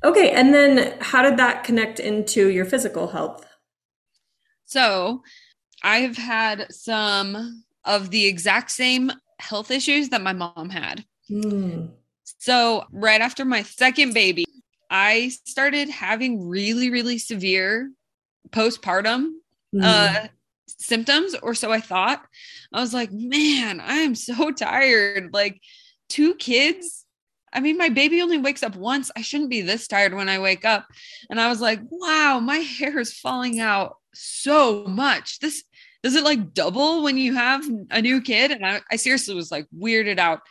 Okay. 0.04 0.32
And 0.32 0.54
then 0.54 0.98
how 1.02 1.22
did 1.22 1.38
that 1.38 1.64
connect 1.64 2.00
into 2.00 2.50
your 2.50 2.66
physical 2.66 3.08
health? 3.08 3.46
So 4.66 5.22
I've 5.84 6.18
had 6.18 6.72
some 6.72 7.64
of 7.86 8.10
the 8.10 8.26
exact 8.26 8.72
same 8.72 9.12
health 9.40 9.72
issues 9.72 10.10
that 10.10 10.22
my 10.22 10.34
mom 10.34 10.70
had. 10.70 11.06
Mm. 11.30 11.92
So, 12.40 12.86
right 12.92 13.22
after 13.22 13.46
my 13.46 13.64
second 13.64 14.14
baby, 14.14 14.46
I 14.90 15.30
started 15.46 15.90
having 15.90 16.48
really, 16.48 16.90
really 16.90 17.18
severe 17.18 17.92
postpartum 18.50 19.32
mm. 19.74 19.82
uh, 19.84 20.28
symptoms, 20.68 21.36
or 21.42 21.54
so 21.54 21.72
I 21.72 21.82
thought. 21.82 22.26
I 22.74 22.82
was 22.82 22.94
like, 22.94 23.12
man, 23.12 23.80
I 23.80 23.98
am 23.98 24.16
so 24.16 24.52
tired. 24.56 25.34
Like, 25.34 25.62
two 26.10 26.36
kids. 26.36 27.06
I 27.54 27.62
mean, 27.62 27.78
my 27.78 27.90
baby 27.90 28.22
only 28.22 28.38
wakes 28.38 28.64
up 28.64 28.76
once. 28.76 29.12
I 29.16 29.22
shouldn't 29.22 29.50
be 29.50 29.62
this 29.62 29.88
tired 29.88 30.14
when 30.14 30.28
I 30.28 30.40
wake 30.40 30.66
up. 30.66 30.86
And 31.30 31.40
I 31.40 31.48
was 31.48 31.62
like, 31.62 31.80
wow, 31.90 32.40
my 32.40 32.58
hair 32.80 33.00
is 33.00 33.18
falling 33.18 33.60
out 33.60 33.98
so 34.14 34.86
much. 34.86 35.40
This 35.40 35.64
does 36.06 36.14
it 36.14 36.24
like 36.24 36.54
double 36.54 37.02
when 37.02 37.18
you 37.18 37.34
have 37.34 37.66
a 37.90 38.00
new 38.00 38.22
kid? 38.22 38.52
And 38.52 38.64
I, 38.64 38.80
I 38.92 38.96
seriously 38.96 39.34
was 39.34 39.50
like 39.50 39.66
weirded 39.76 40.20
out. 40.20 40.42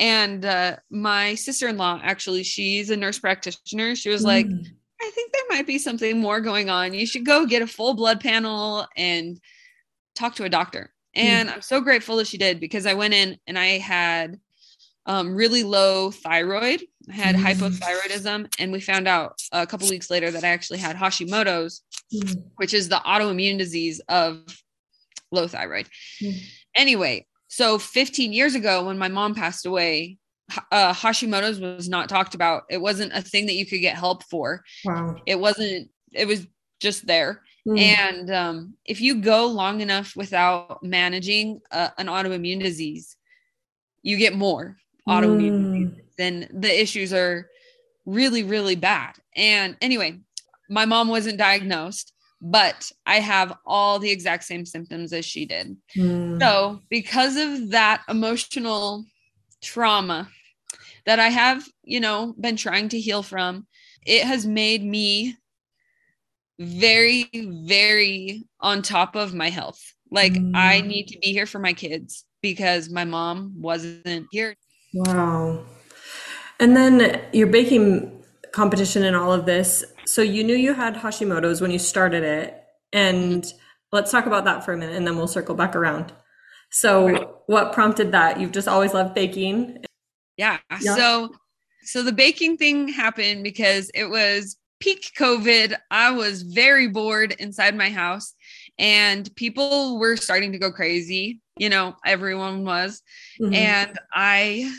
And 0.00 0.44
uh, 0.44 0.78
my 0.90 1.36
sister 1.36 1.68
in 1.68 1.76
law, 1.76 2.00
actually, 2.02 2.42
she's 2.42 2.90
a 2.90 2.96
nurse 2.96 3.20
practitioner. 3.20 3.94
She 3.94 4.08
was 4.08 4.22
mm. 4.22 4.26
like, 4.26 4.46
I 4.46 5.10
think 5.14 5.32
there 5.32 5.44
might 5.50 5.68
be 5.68 5.78
something 5.78 6.18
more 6.18 6.40
going 6.40 6.68
on. 6.68 6.94
You 6.94 7.06
should 7.06 7.24
go 7.24 7.46
get 7.46 7.62
a 7.62 7.66
full 7.68 7.94
blood 7.94 8.18
panel 8.18 8.88
and 8.96 9.38
talk 10.16 10.34
to 10.34 10.44
a 10.44 10.48
doctor. 10.48 10.92
And 11.14 11.48
mm. 11.48 11.52
I'm 11.52 11.62
so 11.62 11.80
grateful 11.80 12.16
that 12.16 12.26
she 12.26 12.36
did 12.36 12.58
because 12.58 12.84
I 12.84 12.94
went 12.94 13.14
in 13.14 13.38
and 13.46 13.56
I 13.56 13.78
had 13.78 14.40
um, 15.06 15.32
really 15.32 15.62
low 15.62 16.10
thyroid. 16.10 16.82
I 17.08 17.12
had 17.12 17.36
mm. 17.36 17.44
hypothyroidism, 17.44 18.52
and 18.58 18.72
we 18.72 18.80
found 18.80 19.06
out 19.06 19.40
a 19.52 19.64
couple 19.64 19.88
weeks 19.88 20.10
later 20.10 20.32
that 20.32 20.42
I 20.42 20.48
actually 20.48 20.80
had 20.80 20.96
Hashimoto's, 20.96 21.82
mm. 22.12 22.42
which 22.56 22.74
is 22.74 22.88
the 22.88 23.00
autoimmune 23.06 23.58
disease 23.58 24.00
of 24.08 24.42
low 25.30 25.46
thyroid. 25.46 25.88
Mm-hmm. 26.22 26.38
Anyway, 26.74 27.26
so 27.48 27.78
15 27.78 28.32
years 28.32 28.54
ago 28.54 28.84
when 28.84 28.98
my 28.98 29.08
mom 29.08 29.34
passed 29.34 29.66
away, 29.66 30.18
uh, 30.72 30.92
Hashimoto's 30.92 31.60
was 31.60 31.88
not 31.88 32.08
talked 32.08 32.34
about. 32.34 32.62
It 32.70 32.80
wasn't 32.80 33.12
a 33.12 33.22
thing 33.22 33.46
that 33.46 33.54
you 33.54 33.66
could 33.66 33.80
get 33.80 33.96
help 33.96 34.24
for. 34.24 34.62
Wow. 34.84 35.16
It 35.26 35.38
wasn't, 35.38 35.90
it 36.12 36.26
was 36.26 36.46
just 36.80 37.06
there. 37.06 37.42
Mm. 37.66 37.78
And 37.78 38.30
um, 38.30 38.74
if 38.84 39.00
you 39.00 39.16
go 39.20 39.46
long 39.46 39.80
enough 39.80 40.14
without 40.16 40.82
managing 40.82 41.60
uh, 41.70 41.90
an 41.98 42.06
autoimmune 42.06 42.62
disease, 42.62 43.16
you 44.02 44.16
get 44.16 44.34
more 44.34 44.76
autoimmune 45.08 45.86
mm. 45.86 45.96
then 46.18 46.48
the 46.52 46.80
issues 46.80 47.12
are 47.12 47.48
really, 48.04 48.42
really 48.42 48.76
bad. 48.76 49.14
And 49.34 49.76
anyway, 49.80 50.20
my 50.68 50.84
mom 50.84 51.08
wasn't 51.08 51.38
diagnosed 51.38 52.12
but 52.40 52.90
I 53.04 53.20
have 53.20 53.52
all 53.66 53.98
the 53.98 54.10
exact 54.10 54.44
same 54.44 54.64
symptoms 54.64 55.12
as 55.12 55.24
she 55.24 55.44
did. 55.44 55.76
Mm. 55.96 56.40
So, 56.40 56.80
because 56.88 57.36
of 57.36 57.70
that 57.70 58.02
emotional 58.08 59.04
trauma 59.62 60.28
that 61.06 61.18
I 61.18 61.28
have, 61.28 61.66
you 61.82 62.00
know, 62.00 62.34
been 62.40 62.56
trying 62.56 62.90
to 62.90 63.00
heal 63.00 63.22
from, 63.22 63.66
it 64.06 64.24
has 64.24 64.46
made 64.46 64.84
me 64.84 65.36
very, 66.60 67.28
very 67.32 68.46
on 68.60 68.82
top 68.82 69.16
of 69.16 69.34
my 69.34 69.50
health. 69.50 69.80
Like, 70.10 70.32
mm. 70.32 70.54
I 70.54 70.80
hmm. 70.80 70.88
need 70.88 71.08
to 71.08 71.18
be 71.18 71.32
here 71.32 71.46
for 71.46 71.58
my 71.58 71.72
kids 71.72 72.24
because 72.40 72.88
my 72.88 73.04
mom 73.04 73.54
wasn't 73.56 74.26
here. 74.30 74.56
Wow. 74.94 75.64
And 76.60 76.76
then 76.76 77.20
your 77.32 77.46
baking 77.46 78.24
competition 78.52 79.04
and 79.04 79.14
all 79.14 79.32
of 79.32 79.46
this 79.46 79.84
so 80.08 80.22
you 80.22 80.42
knew 80.42 80.56
you 80.56 80.74
had 80.74 80.94
Hashimoto's 80.94 81.60
when 81.60 81.70
you 81.70 81.78
started 81.78 82.22
it. 82.22 82.62
And 82.92 83.44
let's 83.92 84.10
talk 84.10 84.26
about 84.26 84.44
that 84.44 84.64
for 84.64 84.72
a 84.72 84.76
minute 84.76 84.96
and 84.96 85.06
then 85.06 85.16
we'll 85.16 85.28
circle 85.28 85.54
back 85.54 85.76
around. 85.76 86.12
So 86.70 87.42
what 87.46 87.72
prompted 87.72 88.12
that? 88.12 88.40
You've 88.40 88.52
just 88.52 88.68
always 88.68 88.94
loved 88.94 89.14
baking. 89.14 89.84
Yeah. 90.36 90.58
yeah. 90.80 90.94
So 90.94 91.30
so 91.82 92.02
the 92.02 92.12
baking 92.12 92.58
thing 92.58 92.88
happened 92.88 93.42
because 93.42 93.90
it 93.94 94.04
was 94.04 94.56
peak 94.80 95.12
COVID. 95.18 95.74
I 95.90 96.10
was 96.10 96.42
very 96.42 96.88
bored 96.88 97.32
inside 97.38 97.74
my 97.74 97.90
house 97.90 98.34
and 98.78 99.34
people 99.36 99.98
were 99.98 100.16
starting 100.16 100.52
to 100.52 100.58
go 100.58 100.70
crazy. 100.70 101.40
You 101.56 101.70
know, 101.70 101.96
everyone 102.04 102.64
was. 102.64 103.02
Mm-hmm. 103.40 103.54
And 103.54 103.98
I 104.12 104.72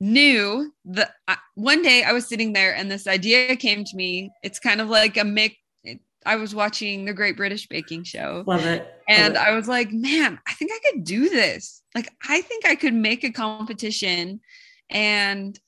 knew 0.00 0.72
that 0.86 1.12
I, 1.28 1.36
one 1.54 1.82
day 1.82 2.02
I 2.02 2.12
was 2.12 2.26
sitting 2.26 2.52
there 2.52 2.74
and 2.74 2.90
this 2.90 3.06
idea 3.06 3.54
came 3.56 3.84
to 3.84 3.96
me. 3.96 4.30
It's 4.42 4.58
kind 4.58 4.80
of 4.80 4.88
like 4.88 5.16
a 5.16 5.24
mix. 5.24 5.54
It, 5.84 6.00
I 6.24 6.36
was 6.36 6.54
watching 6.54 7.04
the 7.04 7.12
Great 7.12 7.36
British 7.36 7.66
Baking 7.68 8.04
Show. 8.04 8.44
Love 8.46 8.64
it. 8.64 8.90
And 9.08 9.34
Love 9.34 9.42
it. 9.42 9.48
I 9.48 9.54
was 9.54 9.68
like, 9.68 9.92
man, 9.92 10.38
I 10.46 10.54
think 10.54 10.70
I 10.72 10.90
could 10.90 11.04
do 11.04 11.28
this. 11.28 11.82
Like, 11.94 12.10
I 12.28 12.40
think 12.40 12.64
I 12.66 12.74
could 12.76 12.94
make 12.94 13.24
a 13.24 13.30
competition. 13.30 14.40
And 14.88 15.58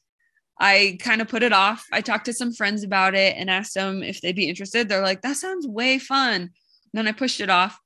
I 0.58 0.98
kind 1.00 1.20
of 1.20 1.28
put 1.28 1.42
it 1.42 1.52
off. 1.52 1.86
I 1.92 2.00
talked 2.00 2.26
to 2.26 2.32
some 2.32 2.52
friends 2.52 2.84
about 2.84 3.14
it 3.14 3.34
and 3.36 3.50
asked 3.50 3.74
them 3.74 4.02
if 4.02 4.20
they'd 4.20 4.36
be 4.36 4.48
interested. 4.48 4.88
They're 4.88 5.02
like, 5.02 5.22
that 5.22 5.36
sounds 5.36 5.66
way 5.66 5.98
fun. 5.98 6.50
then 6.94 7.08
I 7.08 7.12
pushed 7.12 7.40
it 7.40 7.48
off 7.50 7.78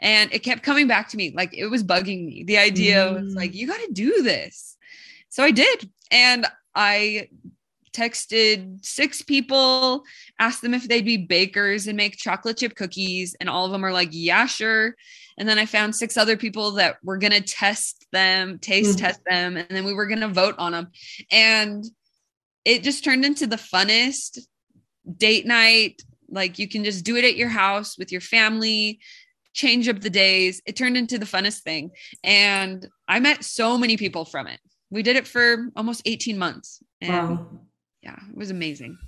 and 0.00 0.32
it 0.32 0.40
kept 0.40 0.62
coming 0.62 0.86
back 0.86 1.08
to 1.08 1.16
me. 1.16 1.32
Like, 1.34 1.56
it 1.56 1.66
was 1.66 1.82
bugging 1.82 2.24
me. 2.26 2.44
The 2.44 2.58
idea 2.58 3.12
was 3.12 3.32
Mm. 3.32 3.36
like, 3.36 3.54
you 3.54 3.66
got 3.66 3.80
to 3.80 3.92
do 3.92 4.22
this. 4.22 4.71
So 5.32 5.42
I 5.42 5.50
did. 5.50 5.90
And 6.10 6.46
I 6.74 7.28
texted 7.94 8.84
six 8.84 9.22
people, 9.22 10.04
asked 10.38 10.60
them 10.60 10.74
if 10.74 10.86
they'd 10.86 11.06
be 11.06 11.16
bakers 11.16 11.86
and 11.86 11.96
make 11.96 12.18
chocolate 12.18 12.58
chip 12.58 12.74
cookies. 12.74 13.34
And 13.40 13.48
all 13.48 13.64
of 13.64 13.72
them 13.72 13.82
are 13.82 13.92
like, 13.92 14.10
yeah, 14.12 14.44
sure. 14.44 14.94
And 15.38 15.48
then 15.48 15.58
I 15.58 15.64
found 15.64 15.96
six 15.96 16.18
other 16.18 16.36
people 16.36 16.72
that 16.72 16.98
were 17.02 17.16
going 17.16 17.32
to 17.32 17.40
test 17.40 18.06
them, 18.12 18.58
taste 18.58 18.98
Mhm. 18.98 19.00
test 19.00 19.20
them. 19.26 19.56
And 19.56 19.66
then 19.70 19.84
we 19.84 19.94
were 19.94 20.06
going 20.06 20.20
to 20.20 20.28
vote 20.28 20.54
on 20.58 20.72
them. 20.72 20.88
And 21.30 21.82
it 22.66 22.82
just 22.82 23.02
turned 23.02 23.24
into 23.24 23.46
the 23.46 23.56
funnest 23.56 24.38
date 25.16 25.46
night. 25.46 26.02
Like 26.28 26.58
you 26.58 26.68
can 26.68 26.84
just 26.84 27.04
do 27.04 27.16
it 27.16 27.24
at 27.24 27.36
your 27.36 27.48
house 27.48 27.96
with 27.96 28.12
your 28.12 28.20
family, 28.20 29.00
change 29.54 29.88
up 29.88 30.00
the 30.00 30.10
days. 30.10 30.60
It 30.66 30.76
turned 30.76 30.98
into 30.98 31.18
the 31.18 31.26
funnest 31.26 31.62
thing. 31.62 31.90
And 32.22 32.86
I 33.08 33.18
met 33.20 33.44
so 33.44 33.78
many 33.78 33.96
people 33.96 34.26
from 34.26 34.46
it. 34.46 34.60
We 34.92 35.02
did 35.02 35.16
it 35.16 35.26
for 35.26 35.68
almost 35.74 36.02
18 36.04 36.38
months. 36.38 36.82
And 37.00 37.10
Wow. 37.38 37.46
yeah, 38.02 38.16
it 38.30 38.36
was 38.36 38.50
amazing. 38.50 38.98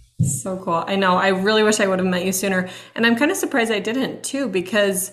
So 0.41 0.57
cool. 0.57 0.83
I 0.87 0.97
know. 0.97 1.17
I 1.17 1.29
really 1.29 1.63
wish 1.63 1.79
I 1.81 1.87
would 1.87 1.99
have 1.99 2.09
met 2.09 2.25
you 2.25 2.33
sooner. 2.33 2.69
And 2.95 3.05
I'm 3.05 3.17
kind 3.17 3.31
of 3.31 3.37
surprised 3.37 3.71
I 3.71 3.81
didn't 3.81 4.25
too, 4.25 4.49
because 4.49 5.13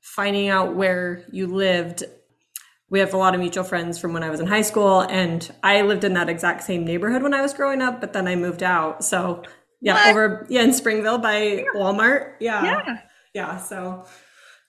finding 0.00 0.48
out 0.48 0.74
where 0.76 1.24
you 1.32 1.46
lived, 1.48 2.04
we 2.88 3.00
have 3.00 3.14
a 3.14 3.16
lot 3.16 3.34
of 3.34 3.40
mutual 3.40 3.64
friends 3.64 3.98
from 3.98 4.12
when 4.12 4.22
I 4.22 4.30
was 4.30 4.38
in 4.38 4.46
high 4.46 4.62
school. 4.62 5.00
And 5.00 5.50
I 5.62 5.82
lived 5.82 6.04
in 6.04 6.12
that 6.14 6.28
exact 6.28 6.62
same 6.62 6.84
neighborhood 6.84 7.22
when 7.22 7.34
I 7.34 7.40
was 7.40 7.52
growing 7.54 7.82
up, 7.82 8.00
but 8.00 8.12
then 8.12 8.28
I 8.28 8.36
moved 8.36 8.62
out. 8.62 9.04
So, 9.04 9.42
yeah, 9.80 9.94
What? 9.94 10.10
over, 10.10 10.46
yeah, 10.48 10.62
in 10.62 10.72
Springville 10.72 11.18
by 11.18 11.64
Walmart. 11.74 12.34
Yeah. 12.38 12.62
Yeah. 12.64 12.98
Yeah. 13.34 13.56
So 13.58 14.04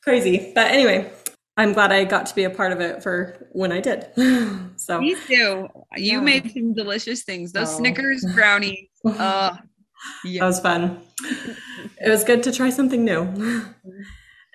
crazy. 0.03 0.51
But 0.55 0.72
anyway, 0.72 1.12
I'm 1.55 1.74
glad 1.74 1.91
I 1.91 2.03
got 2.03 2.25
to 2.27 2.36
be 2.36 2.45
a 2.45 2.50
part 2.50 2.72
of 2.72 2.81
it 2.81 3.03
for 3.03 3.48
when 3.51 3.72
I 3.72 3.79
did. 3.79 4.07
so, 4.75 5.00
Me 5.00 5.15
too. 5.27 5.67
You 5.95 6.13
Yeah. 6.13 6.19
made 6.22 6.51
some 6.51 6.74
delicious 6.74 7.24
things. 7.24 7.51
Those 7.51 7.74
Oh. 7.74 7.77
Snickers 7.77 8.25
brownies. 8.33 8.88
Uh, 9.05 9.57
That 10.25 10.41
was 10.45 10.60
fun. 10.60 11.01
it 12.01 12.10
was 12.10 12.24
good 12.24 12.41
to 12.43 12.51
try 12.51 12.69
something 12.69 13.05
new. 13.05 13.22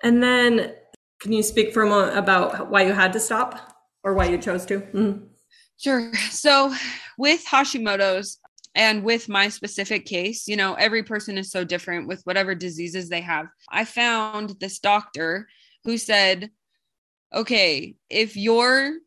And 0.02 0.22
then, 0.22 0.74
can 1.20 1.32
you 1.32 1.42
speak 1.42 1.72
for 1.72 1.82
a 1.82 1.88
moment 1.88 2.18
about 2.18 2.68
why 2.70 2.82
you 2.82 2.92
had 2.92 3.12
to 3.14 3.20
stop 3.20 3.76
or 4.02 4.14
why 4.14 4.26
you 4.26 4.38
chose 4.38 4.66
to? 4.66 4.80
Mhm. 4.80 5.28
Sure. 5.78 6.12
So, 6.30 6.74
with 7.16 7.44
Hashimoto's 7.44 8.38
and 8.74 9.04
with 9.04 9.28
my 9.28 9.48
specific 9.48 10.04
case, 10.04 10.48
you 10.48 10.56
know, 10.56 10.74
every 10.74 11.02
person 11.04 11.38
is 11.38 11.50
so 11.52 11.62
different 11.64 12.08
with 12.08 12.22
whatever 12.24 12.54
diseases 12.56 13.08
they 13.08 13.20
have. 13.20 13.46
I 13.70 13.84
found 13.84 14.56
this 14.60 14.78
doctor 14.80 15.48
who 15.84 15.96
said, 15.96 16.50
okay, 17.34 17.94
if 18.08 18.36
your 18.36 18.98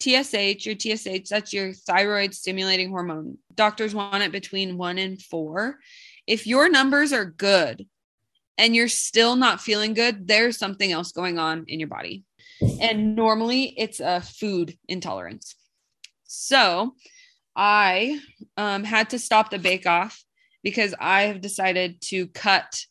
TSH, 0.00 0.66
your 0.66 0.76
TSH, 0.78 1.28
that's 1.28 1.52
your 1.52 1.72
thyroid 1.72 2.34
stimulating 2.34 2.90
hormone, 2.90 3.38
doctors 3.54 3.94
want 3.94 4.22
it 4.22 4.32
between 4.32 4.76
one 4.76 4.98
and 4.98 5.20
four. 5.20 5.78
If 6.26 6.46
your 6.46 6.68
numbers 6.68 7.12
are 7.12 7.24
good 7.24 7.86
and 8.58 8.74
you're 8.74 8.88
still 8.88 9.36
not 9.36 9.60
feeling 9.60 9.94
good, 9.94 10.28
there's 10.28 10.58
something 10.58 10.92
else 10.92 11.12
going 11.12 11.38
on 11.38 11.64
in 11.68 11.80
your 11.80 11.88
body. 11.88 12.24
And 12.80 13.16
normally 13.16 13.74
it's 13.76 14.00
a 14.00 14.20
food 14.20 14.76
intolerance. 14.88 15.54
So 16.24 16.94
I 17.56 18.20
um, 18.56 18.84
had 18.84 19.10
to 19.10 19.18
stop 19.18 19.50
the 19.50 19.58
bake 19.58 19.86
off 19.86 20.22
because 20.62 20.94
I 20.98 21.22
have 21.22 21.40
decided 21.40 22.00
to 22.02 22.26
cut 22.28 22.84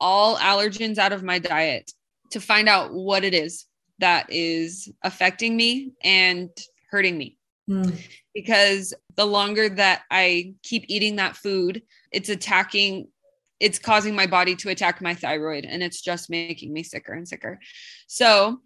all 0.00 0.36
allergens 0.36 0.98
out 0.98 1.12
of 1.12 1.22
my 1.22 1.38
diet 1.38 1.90
to 2.30 2.40
find 2.40 2.68
out 2.68 2.92
what 2.92 3.24
it 3.24 3.34
is 3.34 3.67
that 3.98 4.26
is 4.30 4.90
affecting 5.02 5.56
me 5.56 5.92
and 6.02 6.50
hurting 6.90 7.16
me. 7.16 7.36
Mm. 7.68 8.00
Because 8.34 8.94
the 9.16 9.26
longer 9.26 9.68
that 9.68 10.02
I 10.10 10.54
keep 10.62 10.84
eating 10.88 11.16
that 11.16 11.36
food, 11.36 11.82
it's 12.12 12.28
attacking, 12.28 13.08
it's 13.60 13.78
causing 13.78 14.14
my 14.14 14.26
body 14.26 14.54
to 14.56 14.70
attack 14.70 15.02
my 15.02 15.14
thyroid 15.14 15.64
and 15.64 15.82
it's 15.82 16.00
just 16.00 16.30
making 16.30 16.72
me 16.72 16.82
sicker 16.82 17.12
and 17.12 17.28
sicker. 17.28 17.58
So 18.06 18.60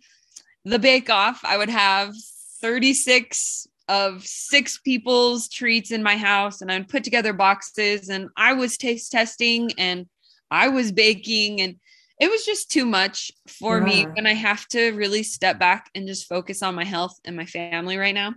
the 0.65 0.79
bake 0.79 1.11
off, 1.11 1.41
I 1.45 1.57
would 1.57 1.71
have 1.71 2.15
36 2.61 3.67
of 3.89 4.25
six 4.25 4.79
people's 4.79 5.49
treats 5.49 5.91
in 5.91 6.03
my 6.03 6.17
house 6.17 6.61
and 6.63 6.71
I'd 6.71 6.89
put 6.89 7.03
together 7.03 7.33
boxes 7.33 8.09
and 8.09 8.29
I 8.37 8.53
was 8.53 8.77
taste 8.77 9.11
testing 9.11 9.71
and 9.77 10.07
I 10.51 10.69
was 10.69 10.93
baking 10.93 11.61
and 11.61 11.77
it 12.21 12.31
was 12.31 12.45
just 12.45 12.71
too 12.71 12.85
much 12.85 13.33
for 13.49 13.81
me 13.81 14.05
when 14.05 14.27
I 14.27 14.35
have 14.35 14.67
to 14.69 14.93
really 14.93 15.23
step 15.23 15.59
back 15.59 15.91
and 15.95 16.07
just 16.07 16.29
focus 16.29 16.63
on 16.63 16.75
my 16.75 16.85
health 16.85 17.19
and 17.25 17.37
my 17.37 17.47
family 17.47 17.97
right 17.97 18.15
now. 18.15 18.35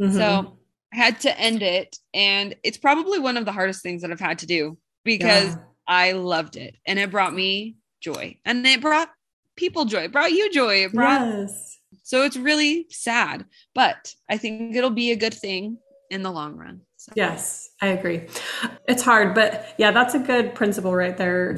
Mhm. 0.00 0.12
So 0.12 0.58
I 0.92 0.96
had 0.96 1.20
to 1.20 1.38
end 1.38 1.62
it. 1.62 1.96
And 2.14 2.54
it's 2.64 2.78
probably 2.78 3.18
one 3.18 3.36
of 3.36 3.44
the 3.44 3.52
hardest 3.52 3.82
things 3.82 4.02
that 4.02 4.10
I've 4.10 4.20
had 4.20 4.38
to 4.40 4.46
do 4.46 4.78
because 5.04 5.50
Yeah. 5.50 5.62
I 5.86 6.12
loved 6.12 6.56
it 6.56 6.76
and 6.86 6.98
it 6.98 7.10
brought 7.10 7.34
me 7.34 7.76
joy 8.00 8.38
and 8.44 8.66
it 8.66 8.80
brought 8.80 9.10
people 9.56 9.84
joy. 9.84 10.04
It 10.04 10.12
brought 10.12 10.32
you 10.32 10.50
joy. 10.50 10.84
It 10.84 10.92
brought 10.92 11.20
yes. 11.20 11.78
so 12.02 12.22
it's 12.24 12.36
really 12.36 12.86
sad, 12.90 13.44
but 13.74 14.14
I 14.28 14.38
think 14.38 14.74
it'll 14.74 14.90
be 14.90 15.12
a 15.12 15.16
good 15.16 15.34
thing 15.34 15.78
in 16.10 16.22
the 16.22 16.30
long 16.30 16.56
run. 16.56 16.80
So. 16.96 17.12
Yes, 17.14 17.70
I 17.80 17.88
agree. 17.88 18.26
It's 18.88 19.02
hard, 19.02 19.34
but 19.34 19.74
yeah, 19.78 19.90
that's 19.90 20.14
a 20.14 20.18
good 20.18 20.54
principle 20.54 20.94
right 20.94 21.16
there. 21.16 21.56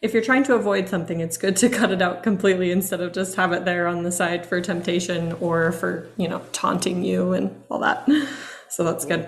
If 0.00 0.12
you're 0.12 0.22
trying 0.22 0.44
to 0.44 0.54
avoid 0.54 0.88
something, 0.88 1.20
it's 1.20 1.36
good 1.36 1.56
to 1.56 1.68
cut 1.78 1.90
it 1.90 2.02
out 2.02 2.22
completely 2.22 2.70
instead 2.70 3.00
of 3.00 3.12
just 3.12 3.36
have 3.36 3.52
it 3.52 3.64
there 3.64 3.86
on 3.86 4.02
the 4.02 4.12
side 4.12 4.46
for 4.46 4.60
temptation 4.60 5.32
or 5.34 5.72
for, 5.72 6.08
you 6.16 6.28
know, 6.28 6.40
taunting 6.52 7.02
you 7.04 7.32
and 7.32 7.62
all 7.70 7.80
that. 7.80 8.08
So 8.70 8.84
that's 8.84 9.06
good. 9.06 9.26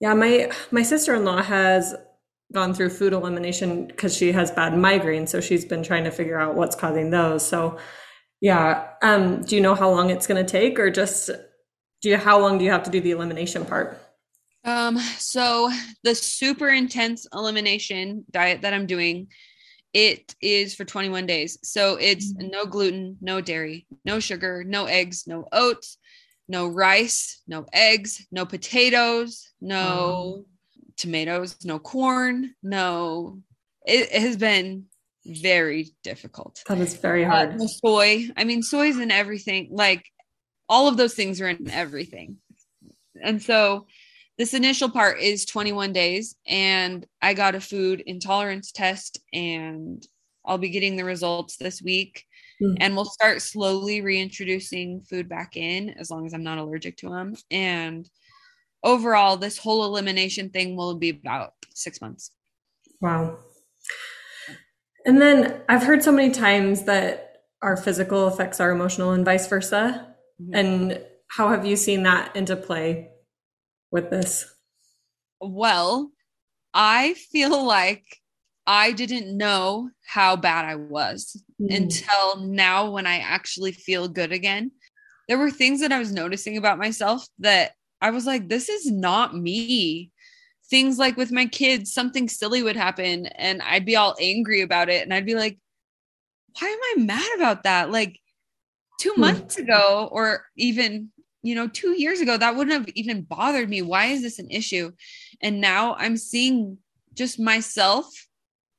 Yeah, 0.00 0.14
my 0.14 0.50
my 0.72 0.82
sister-in-law 0.82 1.44
has 1.44 1.94
gone 2.52 2.74
through 2.74 2.90
food 2.90 3.12
elimination 3.12 3.86
because 3.86 4.16
she 4.16 4.32
has 4.32 4.50
bad 4.50 4.72
migraines, 4.72 5.28
so 5.28 5.40
she's 5.40 5.64
been 5.64 5.84
trying 5.84 6.02
to 6.02 6.10
figure 6.10 6.36
out 6.36 6.56
what's 6.56 6.74
causing 6.74 7.10
those. 7.10 7.46
So 7.46 7.78
yeah, 8.40 8.88
um, 9.02 9.44
do 9.44 9.54
you 9.54 9.62
know 9.62 9.76
how 9.76 9.88
long 9.88 10.10
it's 10.10 10.26
going 10.26 10.44
to 10.44 10.50
take 10.50 10.80
or 10.80 10.90
just 10.90 11.30
do 12.02 12.08
you 12.08 12.16
how 12.16 12.40
long 12.40 12.58
do 12.58 12.64
you 12.64 12.72
have 12.72 12.82
to 12.82 12.90
do 12.90 13.00
the 13.00 13.12
elimination 13.12 13.64
part? 13.64 13.96
Um, 14.64 14.98
so 15.18 15.70
the 16.04 16.14
super 16.14 16.68
intense 16.68 17.26
elimination 17.32 18.24
diet 18.30 18.62
that 18.62 18.72
I'm 18.74 18.86
doing, 18.86 19.28
it 19.92 20.34
is 20.40 20.74
for 20.74 20.84
21 20.84 21.26
days. 21.26 21.58
So 21.62 21.96
it's 21.96 22.32
no 22.34 22.64
gluten, 22.66 23.16
no 23.20 23.40
dairy, 23.40 23.86
no 24.04 24.20
sugar, 24.20 24.64
no 24.64 24.84
eggs, 24.86 25.24
no 25.26 25.46
oats, 25.52 25.98
no 26.48 26.66
rice, 26.68 27.42
no 27.46 27.66
eggs, 27.72 28.26
no 28.30 28.46
potatoes, 28.46 29.50
no 29.60 30.44
tomatoes, 30.96 31.56
no 31.64 31.78
corn, 31.78 32.54
no. 32.62 33.40
It, 33.84 34.10
it 34.12 34.22
has 34.22 34.36
been 34.36 34.84
very 35.26 35.88
difficult. 36.04 36.62
That 36.68 36.78
is 36.78 36.94
very 36.94 37.24
Uh, 37.24 37.30
hard. 37.30 37.58
no 37.58 37.66
soy. 37.66 38.28
I 38.36 38.44
mean, 38.44 38.62
soy's 38.62 38.98
in 38.98 39.10
everything. 39.10 39.68
Like 39.72 40.04
all 40.68 40.86
of 40.88 40.96
those 40.96 41.14
things 41.14 41.40
are 41.40 41.48
in 41.48 41.68
everything. 41.70 42.36
And 43.22 43.42
so 43.42 43.86
this 44.38 44.54
initial 44.54 44.88
part 44.88 45.20
is 45.20 45.44
21 45.44 45.92
days, 45.92 46.34
and 46.46 47.06
I 47.20 47.34
got 47.34 47.54
a 47.54 47.60
food 47.60 48.02
intolerance 48.06 48.72
test, 48.72 49.20
and 49.32 50.04
I'll 50.44 50.58
be 50.58 50.70
getting 50.70 50.96
the 50.96 51.04
results 51.04 51.56
this 51.56 51.82
week. 51.82 52.24
Hmm. 52.60 52.74
And 52.80 52.96
we'll 52.96 53.04
start 53.04 53.42
slowly 53.42 54.00
reintroducing 54.00 55.02
food 55.02 55.28
back 55.28 55.56
in 55.56 55.90
as 55.90 56.10
long 56.10 56.26
as 56.26 56.32
I'm 56.32 56.42
not 56.42 56.58
allergic 56.58 56.96
to 56.98 57.08
them. 57.08 57.34
And 57.50 58.08
overall, 58.82 59.36
this 59.36 59.58
whole 59.58 59.84
elimination 59.84 60.50
thing 60.50 60.76
will 60.76 60.94
be 60.94 61.10
about 61.10 61.52
six 61.74 62.00
months. 62.00 62.30
Wow. 63.00 63.38
And 65.04 65.20
then 65.20 65.62
I've 65.68 65.82
heard 65.82 66.02
so 66.02 66.12
many 66.12 66.32
times 66.32 66.84
that 66.84 67.42
our 67.60 67.76
physical 67.76 68.26
affects 68.26 68.60
our 68.60 68.70
emotional 68.70 69.12
and 69.12 69.24
vice 69.24 69.46
versa. 69.46 70.14
Mhm. 70.40 70.50
And 70.54 71.06
how 71.28 71.48
have 71.48 71.64
you 71.64 71.76
seen 71.76 72.02
that 72.04 72.34
into 72.36 72.56
play 72.56 73.11
with 73.92 74.10
this? 74.10 74.52
Well, 75.40 76.10
I 76.74 77.14
feel 77.14 77.64
like 77.64 78.04
I 78.66 78.92
didn't 78.92 79.36
know 79.36 79.90
how 80.06 80.36
bad 80.36 80.64
I 80.64 80.76
was 80.76 81.42
Mm. 81.60 81.76
until 81.76 82.36
now 82.46 82.90
when 82.90 83.06
I 83.06 83.18
actually 83.18 83.72
feel 83.72 84.08
good 84.08 84.32
again. 84.32 84.72
There 85.28 85.38
were 85.38 85.50
things 85.50 85.80
that 85.80 85.92
I 85.92 85.98
was 85.98 86.12
noticing 86.12 86.56
about 86.56 86.78
myself 86.78 87.26
that 87.38 87.72
I 88.00 88.10
was 88.10 88.26
like, 88.26 88.48
this 88.48 88.68
is 88.68 88.90
not 88.90 89.36
me 89.36 90.10
things 90.70 90.98
like 90.98 91.16
with 91.18 91.30
my 91.30 91.44
kids, 91.44 91.92
something 91.92 92.28
silly 92.28 92.62
would 92.62 92.76
happen 92.76 93.26
and 93.26 93.60
I'd 93.60 93.84
be 93.84 93.96
all 93.96 94.16
angry 94.18 94.62
about 94.62 94.88
it. 94.88 95.02
And 95.02 95.12
I'd 95.12 95.26
be 95.26 95.34
like, 95.34 95.58
why 96.58 96.68
am 96.68 97.02
I 97.02 97.04
mad 97.04 97.36
about 97.36 97.64
that? 97.64 97.90
Like 97.90 98.18
two 99.00 99.12
Hmm. 99.14 99.20
months 99.20 99.58
ago, 99.58 100.08
or 100.10 100.46
even, 100.56 101.10
you 101.42 101.54
know, 101.54 101.68
two 101.68 102.00
years 102.00 102.20
ago, 102.20 102.36
that 102.36 102.56
wouldn't 102.56 102.76
have 102.76 102.88
even 102.94 103.22
bothered 103.22 103.68
me. 103.68 103.82
Why 103.82 104.06
is 104.06 104.22
this 104.22 104.38
an 104.38 104.50
issue? 104.50 104.92
And 105.40 105.60
now 105.60 105.94
I'm 105.98 106.16
seeing 106.16 106.78
just 107.14 107.38
myself 107.38 108.06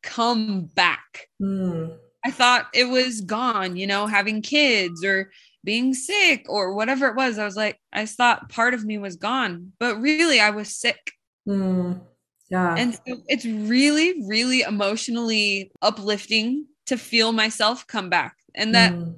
come 0.02 0.66
back. 0.74 1.28
Mm. 1.42 1.98
I 2.26 2.32
thought 2.32 2.68
it 2.74 2.86
was 2.86 3.22
gone, 3.22 3.76
you 3.76 3.86
know, 3.86 4.08
having 4.08 4.42
kids 4.42 5.04
or 5.04 5.32
being 5.64 5.94
sick 5.94 6.46
or 6.48 6.74
whatever 6.74 7.08
it 7.08 7.16
was. 7.16 7.38
I 7.38 7.46
was 7.46 7.56
like, 7.56 7.80
I 7.92 8.06
thought 8.06 8.50
part 8.50 8.74
of 8.74 8.86
me 8.86 8.98
was 8.98 9.18
gone, 9.18 9.74
but 9.80 10.00
really 10.00 10.40
I 10.40 10.52
was 10.52 10.76
sick. 10.76 11.12
Mm. 11.48 12.02
Yeah. 12.50 12.76
And 12.78 12.94
so 12.94 13.22
it's 13.28 13.46
really, 13.46 14.24
really 14.28 14.62
emotionally 14.62 15.72
uplifting 15.82 16.68
to 16.86 16.98
feel 16.98 17.32
myself 17.32 17.88
come 17.88 18.10
back. 18.10 18.38
And 18.56 18.76
that 18.76 18.94
Mm. 18.94 19.16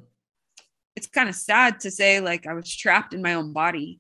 It's 0.96 1.08
kind 1.08 1.30
of 1.30 1.36
sad 1.36 1.80
to 1.82 1.92
say, 1.92 2.20
like, 2.20 2.48
I 2.48 2.54
was 2.54 2.74
trapped 2.74 3.14
in 3.14 3.22
my 3.22 3.34
own 3.34 3.54
body, 3.54 4.00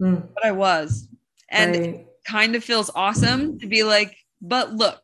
Mm. 0.00 0.28
but 0.34 0.44
I 0.44 0.52
was. 0.52 1.08
And 1.48 1.74
it 1.76 2.06
kind 2.26 2.54
of 2.54 2.62
feels 2.64 2.90
awesome 2.94 3.58
to 3.60 3.66
be 3.66 3.82
like, 3.82 4.14
but 4.42 4.72
look 4.74 5.00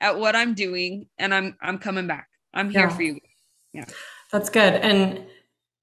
at 0.00 0.18
what 0.18 0.34
I'm 0.34 0.54
doing 0.54 1.06
and 1.18 1.32
I'm 1.32 1.56
I'm 1.60 1.78
coming 1.78 2.06
back. 2.08 2.28
I'm 2.52 2.68
here 2.70 2.88
Yeah. 2.88 2.96
for 2.96 3.02
you. 3.02 3.20
Yeah. 3.72 3.84
That's 4.32 4.50
good. 4.50 4.74
And 4.74 5.26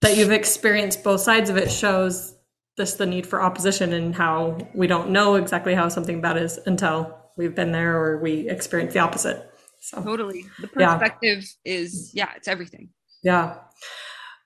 that 0.02 0.18
you've 0.18 0.32
experienced 0.32 1.04
both 1.04 1.22
sides 1.22 1.50
of 1.50 1.56
it 1.58 1.72
shows 1.72 2.36
this 2.78 2.96
the 2.96 3.06
need 3.06 3.26
for 3.28 3.42
opposition 3.42 3.94
and 3.94 4.14
how 4.16 4.58
we 4.74 4.88
don't 4.88 5.12
know 5.12 5.36
exactly 5.36 5.74
how 5.76 5.88
something 5.88 6.20
bad 6.20 6.38
is 6.38 6.60
until 6.66 7.18
we've 7.38 7.56
been 7.56 7.72
there 7.72 7.96
or 7.98 8.18
we 8.22 8.50
experience 8.50 8.94
the 8.94 9.00
opposite. 9.00 9.50
So 9.80 10.02
Totally. 10.04 10.46
The 10.60 10.70
Yeah. 10.78 10.98
perspective 10.98 11.46
is, 11.64 12.12
yeah, 12.14 12.34
it's 12.36 12.48
everything. 12.48 12.90
yeah. 13.24 13.60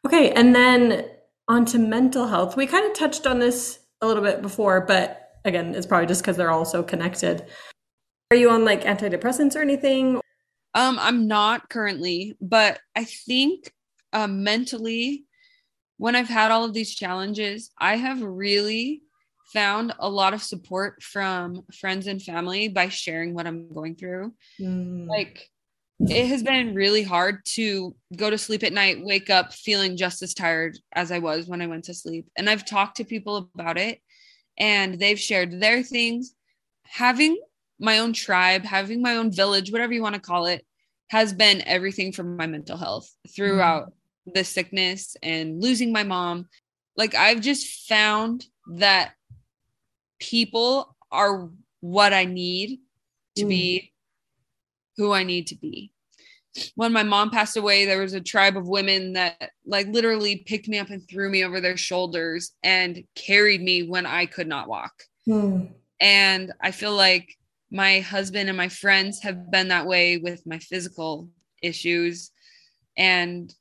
Okay, 0.05 0.31
and 0.31 0.53
then 0.53 1.09
on 1.47 1.65
to 1.65 1.79
mental 1.79 2.27
health. 2.27 2.55
We 2.55 2.67
kind 2.67 2.85
of 2.85 2.97
touched 2.97 3.25
on 3.25 3.39
this 3.39 3.79
a 4.01 4.07
little 4.07 4.23
bit 4.23 4.41
before, 4.41 4.81
but 4.81 5.39
again, 5.45 5.73
it's 5.73 5.87
probably 5.87 6.07
just 6.07 6.21
because 6.21 6.37
they're 6.37 6.51
all 6.51 6.65
so 6.65 6.83
connected. 6.83 7.45
Are 8.31 8.37
you 8.37 8.49
on 8.49 8.65
like 8.65 8.83
antidepressants 8.83 9.55
or 9.55 9.61
anything? 9.61 10.19
Um, 10.73 10.97
I'm 10.99 11.27
not 11.27 11.69
currently, 11.69 12.37
but 12.41 12.79
I 12.95 13.05
think 13.05 13.71
uh, 14.13 14.27
mentally, 14.27 15.25
when 15.97 16.15
I've 16.15 16.27
had 16.27 16.51
all 16.51 16.65
of 16.65 16.73
these 16.73 16.93
challenges, 16.93 17.71
I 17.77 17.95
have 17.95 18.21
really 18.21 19.01
found 19.53 19.93
a 19.99 20.09
lot 20.09 20.33
of 20.33 20.43
support 20.43 21.01
from 21.01 21.63
friends 21.73 22.07
and 22.07 22.21
family 22.21 22.67
by 22.67 22.89
sharing 22.89 23.33
what 23.33 23.47
I'm 23.47 23.71
going 23.73 23.95
through. 23.95 24.33
Mm, 24.59 25.07
Like, 25.07 25.49
it 25.99 26.27
has 26.27 26.43
been 26.43 26.75
really 26.75 27.03
hard 27.03 27.43
to 27.45 27.95
go 28.15 28.29
to 28.29 28.37
sleep 28.37 28.63
at 28.63 28.73
night, 28.73 29.03
wake 29.03 29.29
up 29.29 29.53
feeling 29.53 29.95
just 29.95 30.21
as 30.21 30.33
tired 30.33 30.77
as 30.93 31.11
I 31.11 31.19
was 31.19 31.47
when 31.47 31.61
I 31.61 31.67
went 31.67 31.85
to 31.85 31.93
sleep. 31.93 32.27
And 32.35 32.49
I've 32.49 32.65
talked 32.65 32.97
to 32.97 33.05
people 33.05 33.49
about 33.55 33.77
it 33.77 34.01
and 34.57 34.99
they've 34.99 35.19
shared 35.19 35.59
their 35.59 35.83
things. 35.83 36.35
Having 36.83 37.41
my 37.79 37.99
own 37.99 38.13
tribe, 38.13 38.63
having 38.63 39.01
my 39.01 39.15
own 39.15 39.31
village, 39.31 39.71
whatever 39.71 39.93
you 39.93 40.01
want 40.01 40.15
to 40.15 40.21
call 40.21 40.45
it, 40.45 40.65
has 41.09 41.33
been 41.33 41.61
everything 41.65 42.11
for 42.11 42.23
my 42.23 42.47
mental 42.47 42.77
health 42.77 43.09
throughout 43.35 43.93
the 44.33 44.43
sickness 44.43 45.15
and 45.23 45.61
losing 45.61 45.91
my 45.91 46.03
mom. 46.03 46.47
Like, 46.97 47.15
I've 47.15 47.41
just 47.41 47.87
found 47.87 48.45
that 48.75 49.13
people 50.19 50.95
are 51.11 51.49
what 51.81 52.13
I 52.13 52.25
need 52.25 52.79
to 53.35 53.45
Mm. 53.45 53.49
be 53.49 53.93
who 54.97 55.11
I 55.11 55.23
need 55.23 55.47
to 55.47 55.55
be. 55.55 55.91
When 56.75 56.93
my 56.93 57.03
mom 57.03 57.31
passed 57.31 57.57
away, 57.57 57.85
there 57.85 57.99
was 57.99 58.13
a 58.13 58.21
tribe 58.21 58.55
of 58.55 58.67
women 58.67 59.13
that 59.13 59.51
like 59.65 59.87
literally 59.87 60.37
picked 60.37 60.69
me 60.69 60.79
up 60.79 60.89
and 60.89 61.07
threw 61.07 61.29
me 61.29 61.43
over 61.43 61.59
their 61.59 61.75
shoulders 61.75 62.51
and 62.63 63.03
carried 63.15 63.61
me 63.61 63.83
when 63.83 64.05
I 64.05 64.25
could 64.25 64.47
not 64.47 64.69
walk. 64.69 64.93
mm, 65.27 65.69
And 65.99 66.53
I 66.61 66.71
feel 66.71 66.95
like 66.95 67.35
my 67.71 67.99
husband 67.99 68.47
and 68.47 68.57
my 68.57 68.69
friends 68.69 69.21
have 69.23 69.51
been 69.51 69.67
that 69.67 69.85
way 69.85 70.17
with 70.17 70.45
my 70.45 70.59
physical 70.59 71.27
issues 71.61 72.31
and 72.97 73.53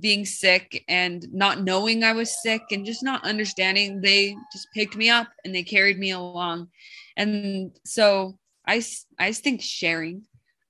being 0.00 0.24
sick 0.24 0.84
and 0.88 1.26
not 1.32 1.62
knowing 1.62 2.04
I 2.04 2.12
was 2.12 2.42
sick 2.42 2.62
and 2.70 2.84
just 2.84 3.02
not 3.02 3.24
understanding. 3.24 4.00
They 4.00 4.36
just 4.52 4.68
picked 4.74 4.96
me 4.96 5.10
up 5.10 5.28
and 5.44 5.54
they 5.54 5.62
carried 5.62 5.98
me 5.98 6.10
along. 6.10 6.68
And 7.16 7.76
so 7.84 8.38
I 8.66 8.78
just 8.78 9.42
think 9.42 9.62
sharing 9.62 10.22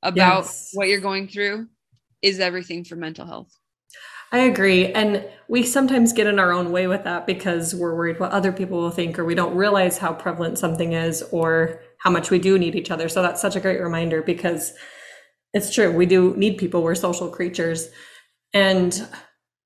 about 0.03 0.45
Yes. 0.45 0.71
what 0.75 0.89
you're 0.89 1.01
going 1.01 1.29
through 1.29 1.69
is 2.23 2.41
everything 2.41 2.85
for 2.85 2.97
mental 2.97 3.27
health. 3.27 3.53
I 4.33 4.39
agree. 4.41 4.93
And 4.93 5.25
we 5.49 5.63
sometimes 5.63 6.13
get 6.13 6.27
in 6.27 6.39
our 6.41 6.53
own 6.53 6.73
way 6.73 6.89
with 6.89 7.05
that 7.05 7.27
because 7.27 7.75
we're 7.75 7.95
worried 7.95 8.19
what 8.19 8.33
other 8.33 8.53
people 8.53 8.79
will 8.79 8.91
think, 8.91 9.19
or 9.19 9.25
we 9.25 9.37
don't 9.37 9.57
realize 9.57 9.99
how 9.99 10.13
prevalent 10.13 10.59
something 10.59 10.93
is, 10.93 11.23
or 11.31 11.81
how 11.99 12.11
much 12.11 12.31
we 12.31 12.39
do 12.39 12.59
need 12.59 12.75
each 12.75 12.91
other. 12.91 13.09
So 13.09 13.23
that's 13.23 13.41
such 13.41 13.55
a 13.57 13.61
great 13.61 13.81
reminder 13.81 14.23
because 14.23 14.75
it's 15.55 15.73
true. 15.73 15.93
We 15.93 16.07
do 16.07 16.35
need 16.37 16.59
people. 16.59 16.83
We're 16.83 16.97
social 16.97 17.29
creatures. 17.31 17.89
And 18.53 19.09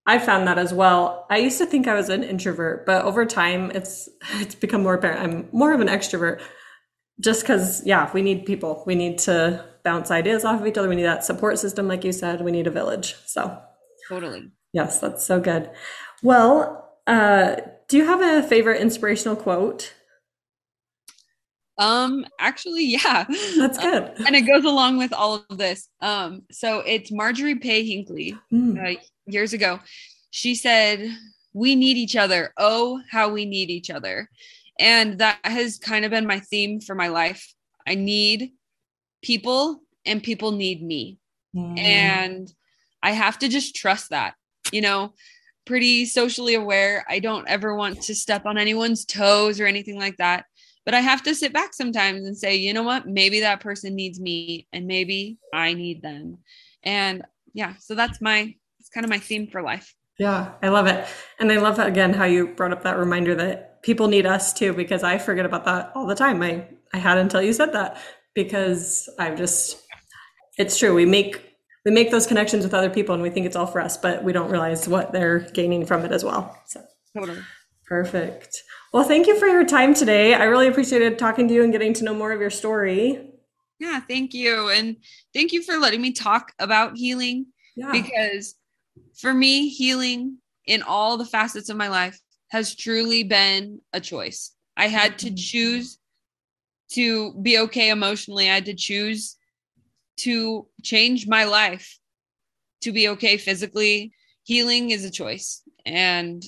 I 0.06 0.18
found 0.18 0.46
that 0.46 0.58
as 0.58 0.74
well. 0.74 1.26
I 1.30 1.38
used 1.38 1.58
to 1.58 1.66
think 1.66 1.88
I 1.88 1.94
was 1.94 2.08
an 2.10 2.22
introvert, 2.22 2.84
but 2.84 3.04
over 3.04 3.24
time 3.24 3.70
it's 3.70 4.08
it's 4.34 4.54
become 4.54 4.82
more 4.82 4.94
apparent. 4.94 5.20
I'm 5.20 5.48
more 5.52 5.72
of 5.72 5.80
an 5.80 5.88
extrovert 5.88 6.42
just 7.20 7.42
because 7.42 7.84
yeah, 7.86 8.10
we 8.12 8.22
need 8.22 8.44
people. 8.46 8.82
We 8.86 8.94
need 8.94 9.18
to 9.20 9.64
bounce 9.84 10.10
ideas 10.10 10.44
off 10.44 10.60
of 10.60 10.66
each 10.66 10.76
other. 10.78 10.88
We 10.88 10.96
need 10.96 11.04
that 11.04 11.24
support 11.24 11.58
system, 11.58 11.88
like 11.88 12.04
you 12.04 12.12
said. 12.12 12.40
We 12.42 12.52
need 12.52 12.66
a 12.66 12.70
village. 12.70 13.14
So 13.26 13.58
Totally. 14.08 14.50
Yes, 14.72 15.00
that's 15.00 15.24
so 15.24 15.40
good. 15.40 15.70
Well, 16.22 16.88
uh, 17.06 17.56
do 17.88 17.96
you 17.96 18.04
have 18.06 18.20
a 18.20 18.46
favorite 18.46 18.80
inspirational 18.80 19.36
quote? 19.36 19.94
Um, 21.78 22.26
actually, 22.38 22.84
yeah. 22.84 23.24
That's 23.56 23.78
Uh, 23.78 23.82
good. 23.82 24.26
and 24.26 24.36
it 24.36 24.42
goes 24.42 24.64
along 24.64 24.98
with 24.98 25.12
all 25.12 25.44
of 25.48 25.58
this. 25.58 25.88
Um, 26.00 26.42
so 26.50 26.80
it's 26.80 27.10
Marjorie 27.10 27.54
Pay 27.56 27.84
Hinckley. 27.86 28.36
Mm, 28.52 28.96
uh, 28.96 29.00
years 29.26 29.52
ago. 29.52 29.80
She 30.30 30.54
said, 30.54 31.08
We 31.52 31.74
need 31.74 31.96
each 31.96 32.16
other. 32.16 32.52
Oh, 32.58 33.00
how 33.10 33.28
we 33.30 33.44
need 33.44 33.70
each 33.70 33.90
other. 33.90 34.28
And 34.80 35.20
that 35.20 35.40
has 35.44 35.78
kind 35.78 36.06
of 36.06 36.12
been 36.12 36.26
my 36.26 36.40
theme 36.40 36.80
for 36.80 36.96
my 36.96 37.08
life. 37.08 37.54
I 37.86 37.96
need 37.96 38.52
people, 39.22 39.82
and 40.06 40.22
people 40.22 40.52
need 40.52 40.82
me. 40.82 41.18
mm, 41.54 41.76
And 41.84 42.52
I 43.02 43.12
have 43.12 43.38
to 43.40 43.48
just 43.48 43.74
trust 43.76 44.10
that, 44.10 44.34
you 44.72 44.80
know, 44.80 45.14
pretty 45.66 46.04
socially 46.06 46.54
aware. 46.54 47.04
I 47.08 47.18
don't 47.20 47.48
ever 47.48 47.74
want 47.74 48.02
to 48.02 48.14
step 48.14 48.46
on 48.46 48.58
anyone's 48.58 49.04
toes 49.04 49.60
or 49.60 49.66
anything 49.66 49.98
like 49.98 50.16
that. 50.18 50.46
But 50.84 50.94
I 50.94 51.00
have 51.00 51.22
to 51.24 51.34
sit 51.34 51.52
back 51.52 51.74
sometimes 51.74 52.24
and 52.24 52.36
say, 52.36 52.56
you 52.56 52.74
know 52.74 52.82
what? 52.82 53.06
Maybe 53.06 53.40
that 53.40 53.60
person 53.60 53.94
needs 53.94 54.20
me 54.20 54.66
and 54.72 54.86
maybe 54.86 55.38
I 55.52 55.74
need 55.74 56.02
them. 56.02 56.38
And 56.82 57.24
yeah, 57.52 57.74
so 57.78 57.94
that's 57.94 58.20
my, 58.20 58.54
it's 58.80 58.88
kind 58.88 59.04
of 59.04 59.10
my 59.10 59.18
theme 59.18 59.48
for 59.48 59.62
life. 59.62 59.94
yeah, 60.18 60.52
I 60.62 60.68
love 60.68 60.86
it. 60.86 61.06
And 61.38 61.50
I 61.50 61.56
love 61.58 61.78
again 61.78 62.12
how 62.12 62.24
you 62.24 62.48
brought 62.48 62.72
up 62.72 62.82
that 62.82 62.98
reminder 62.98 63.34
that 63.36 63.69
people 63.82 64.08
need 64.08 64.26
us 64.26 64.52
too, 64.52 64.72
because 64.72 65.02
I 65.02 65.18
forget 65.18 65.46
about 65.46 65.64
that 65.64 65.92
all 65.94 66.06
the 66.06 66.14
time. 66.14 66.42
I, 66.42 66.66
I 66.92 66.98
had 66.98 67.18
until 67.18 67.42
you 67.42 67.52
said 67.52 67.72
that 67.72 67.98
because 68.34 69.08
I've 69.18 69.36
just, 69.36 69.82
it's 70.58 70.78
true. 70.78 70.94
We 70.94 71.06
make, 71.06 71.40
we 71.84 71.90
make 71.90 72.10
those 72.10 72.26
connections 72.26 72.64
with 72.64 72.74
other 72.74 72.90
people 72.90 73.14
and 73.14 73.22
we 73.22 73.30
think 73.30 73.46
it's 73.46 73.56
all 73.56 73.66
for 73.66 73.80
us, 73.80 73.96
but 73.96 74.22
we 74.22 74.32
don't 74.32 74.50
realize 74.50 74.86
what 74.86 75.12
they're 75.12 75.40
gaining 75.50 75.86
from 75.86 76.04
it 76.04 76.12
as 76.12 76.24
well. 76.24 76.56
So. 76.66 76.82
Totally. 77.16 77.40
Perfect. 77.86 78.62
Well, 78.92 79.04
thank 79.04 79.26
you 79.26 79.38
for 79.38 79.46
your 79.46 79.64
time 79.64 79.94
today. 79.94 80.34
I 80.34 80.44
really 80.44 80.68
appreciated 80.68 81.18
talking 81.18 81.48
to 81.48 81.54
you 81.54 81.64
and 81.64 81.72
getting 81.72 81.92
to 81.94 82.04
know 82.04 82.14
more 82.14 82.32
of 82.32 82.40
your 82.40 82.50
story. 82.50 83.32
Yeah, 83.80 84.00
thank 84.00 84.34
you. 84.34 84.68
And 84.68 84.96
thank 85.34 85.52
you 85.52 85.62
for 85.62 85.78
letting 85.78 86.02
me 86.02 86.12
talk 86.12 86.52
about 86.58 86.96
healing 86.96 87.46
Yeah. 87.76 87.90
because 87.90 88.54
for 89.18 89.32
me, 89.32 89.68
healing 89.68 90.36
in 90.66 90.82
all 90.82 91.16
the 91.16 91.24
facets 91.24 91.68
of 91.68 91.76
my 91.76 91.88
life 91.88 92.20
has 92.50 92.74
truly 92.74 93.22
been 93.22 93.80
a 93.92 94.00
choice. 94.00 94.52
I 94.76 94.88
had 94.88 95.18
to 95.20 95.30
Mhm. 95.30 95.38
choose 95.38 95.98
to 96.92 97.34
be 97.34 97.58
okay 97.58 97.90
emotionally. 97.90 98.50
I 98.50 98.54
had 98.54 98.66
to 98.66 98.74
choose 98.74 99.36
to 100.18 100.68
change 100.82 101.26
my 101.26 101.44
life 101.44 101.98
to 102.82 102.92
be 102.92 103.08
okay 103.08 103.36
physically. 103.36 104.12
Healing 104.44 104.90
is 104.90 105.04
a 105.04 105.10
choice. 105.10 105.62
And 105.86 106.44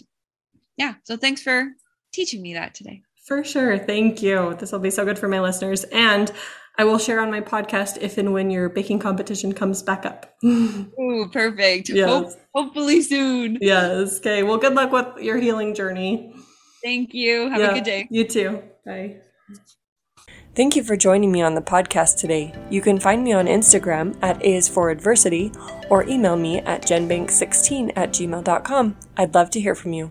yeah, 0.77 0.95
so 1.05 1.17
thanks 1.17 1.43
for 1.43 1.73
teaching 2.13 2.43
me 2.43 2.55
that 2.55 2.75
today. 2.75 3.03
For 3.25 3.45
sure. 3.45 3.79
Thank 3.79 4.23
you. 4.23 4.57
This 4.59 4.73
will 4.73 4.81
be 4.81 4.91
so 4.91 5.05
good 5.05 5.19
for 5.19 5.29
my 5.29 5.41
listeners. 5.41 5.85
And 5.85 6.33
I 6.79 6.85
will 6.85 6.99
share 6.99 7.21
on 7.21 7.31
my 7.31 7.41
podcast 7.41 7.99
if 8.01 8.17
and 8.19 8.33
when 8.33 8.51
your 8.51 8.69
baking 8.69 8.99
competition 8.99 9.53
comes 9.53 9.83
back 9.83 10.07
up. 10.07 10.35
Ooh, 10.45 11.29
perfect. 11.33 11.91
Yes. 11.91 12.09
Hope, 12.09 12.33
hopefully 12.55 13.03
soon. 13.03 13.59
yes. 13.61 14.19
Okay. 14.19 14.43
Well, 14.43 14.57
good 14.59 14.75
luck 14.75 14.91
with 14.93 15.23
your 15.23 15.39
healing 15.39 15.75
journey. 15.75 16.35
Thank 16.83 17.13
you. 17.15 17.51
Have 17.51 17.61
Yeah, 17.61 17.71
a 17.71 17.75
good 17.75 17.85
day. 17.85 18.09
You 18.11 18.25
too. 18.27 18.63
Bye. 18.87 19.19
Thank 20.55 20.77
you 20.77 20.83
for 20.83 20.97
joining 20.97 21.33
me 21.33 21.41
on 21.41 21.55
the 21.55 21.63
podcast 21.63 22.19
today. 22.19 22.53
You 22.71 22.83
can 22.83 22.99
find 23.01 23.25
me 23.25 23.33
on 23.33 23.47
Instagram 23.47 24.19
at 24.23 24.43
A 24.43 24.55
is 24.55 24.69
for 24.69 24.91
Adversity 24.91 25.51
or 25.89 26.05
email 26.09 26.37
me 26.37 26.59
at 26.59 26.83
genbank16 26.83 27.93
at 27.97 28.11
gmail.com. 28.11 28.97
I'd 29.17 29.35
love 29.35 29.51
to 29.51 29.61
hear 29.61 29.75
from 29.75 29.93
you. 29.95 30.11